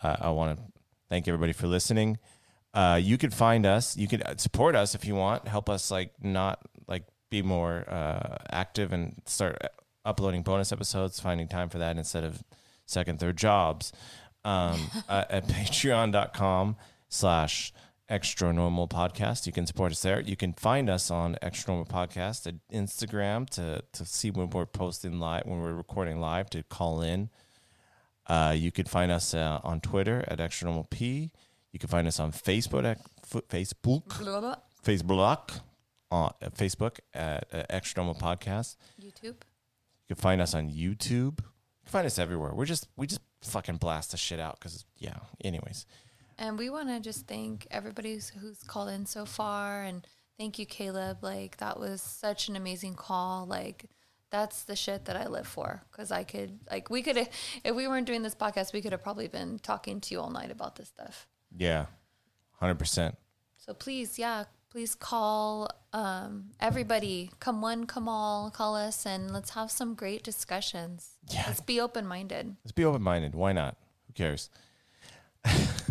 [0.01, 0.63] Uh, I want to
[1.09, 2.17] thank everybody for listening.
[2.73, 3.95] Uh, you can find us.
[3.97, 5.47] You can uh, support us if you want.
[5.47, 9.61] Help us like not like be more uh, active and start
[10.05, 11.19] uploading bonus episodes.
[11.19, 12.41] Finding time for that instead of
[12.85, 13.91] second, third jobs.
[14.45, 16.77] Um, uh, at patreon.com
[17.09, 17.73] slash
[18.09, 19.45] extra normal podcast.
[19.45, 20.19] You can support us there.
[20.19, 24.65] You can find us on extra normal podcast at Instagram to, to see when we're
[24.65, 27.29] posting live, when we're recording live to call in.
[28.27, 31.31] Uh, you can find us uh, on Twitter at extra normal P.
[31.71, 32.99] You can find us on Facebook at
[33.49, 34.55] Facebook, Blah, blah,
[34.85, 35.59] Facebook,
[36.11, 38.77] on uh, Facebook at uh, extra normal podcast.
[39.01, 39.23] YouTube.
[40.05, 41.39] You can find us on YouTube.
[41.39, 42.53] You can find us everywhere.
[42.53, 45.17] We're just we just fucking blast the shit out because yeah.
[45.43, 45.85] Anyways,
[46.43, 49.83] And we want to just thank everybody who's, who's called in so far.
[49.83, 50.05] And
[50.37, 51.19] thank you, Caleb.
[51.21, 53.45] Like, that was such an amazing call.
[53.45, 53.85] Like,
[54.29, 55.83] that's the shit that I live for.
[55.89, 59.01] Because I could, like, we could, if we weren't doing this podcast, we could have
[59.01, 61.27] probably been talking to you all night about this stuff.
[61.55, 61.85] yeah,
[62.59, 63.15] hundred percent.
[63.55, 67.31] So please, yeah, please call um, everybody.
[67.39, 71.11] Come one, come all, call us, and let's have some great discussions.
[71.29, 71.45] Yeah.
[71.47, 72.57] Let's be open minded.
[72.65, 73.33] Let's be open minded.
[73.33, 73.77] Why not?
[74.07, 74.49] Who cares?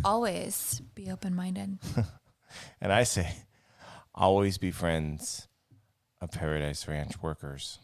[0.05, 1.79] Always be open minded.
[2.81, 3.33] and I say,
[4.15, 5.49] always be friends
[6.21, 7.79] of Paradise Ranch workers.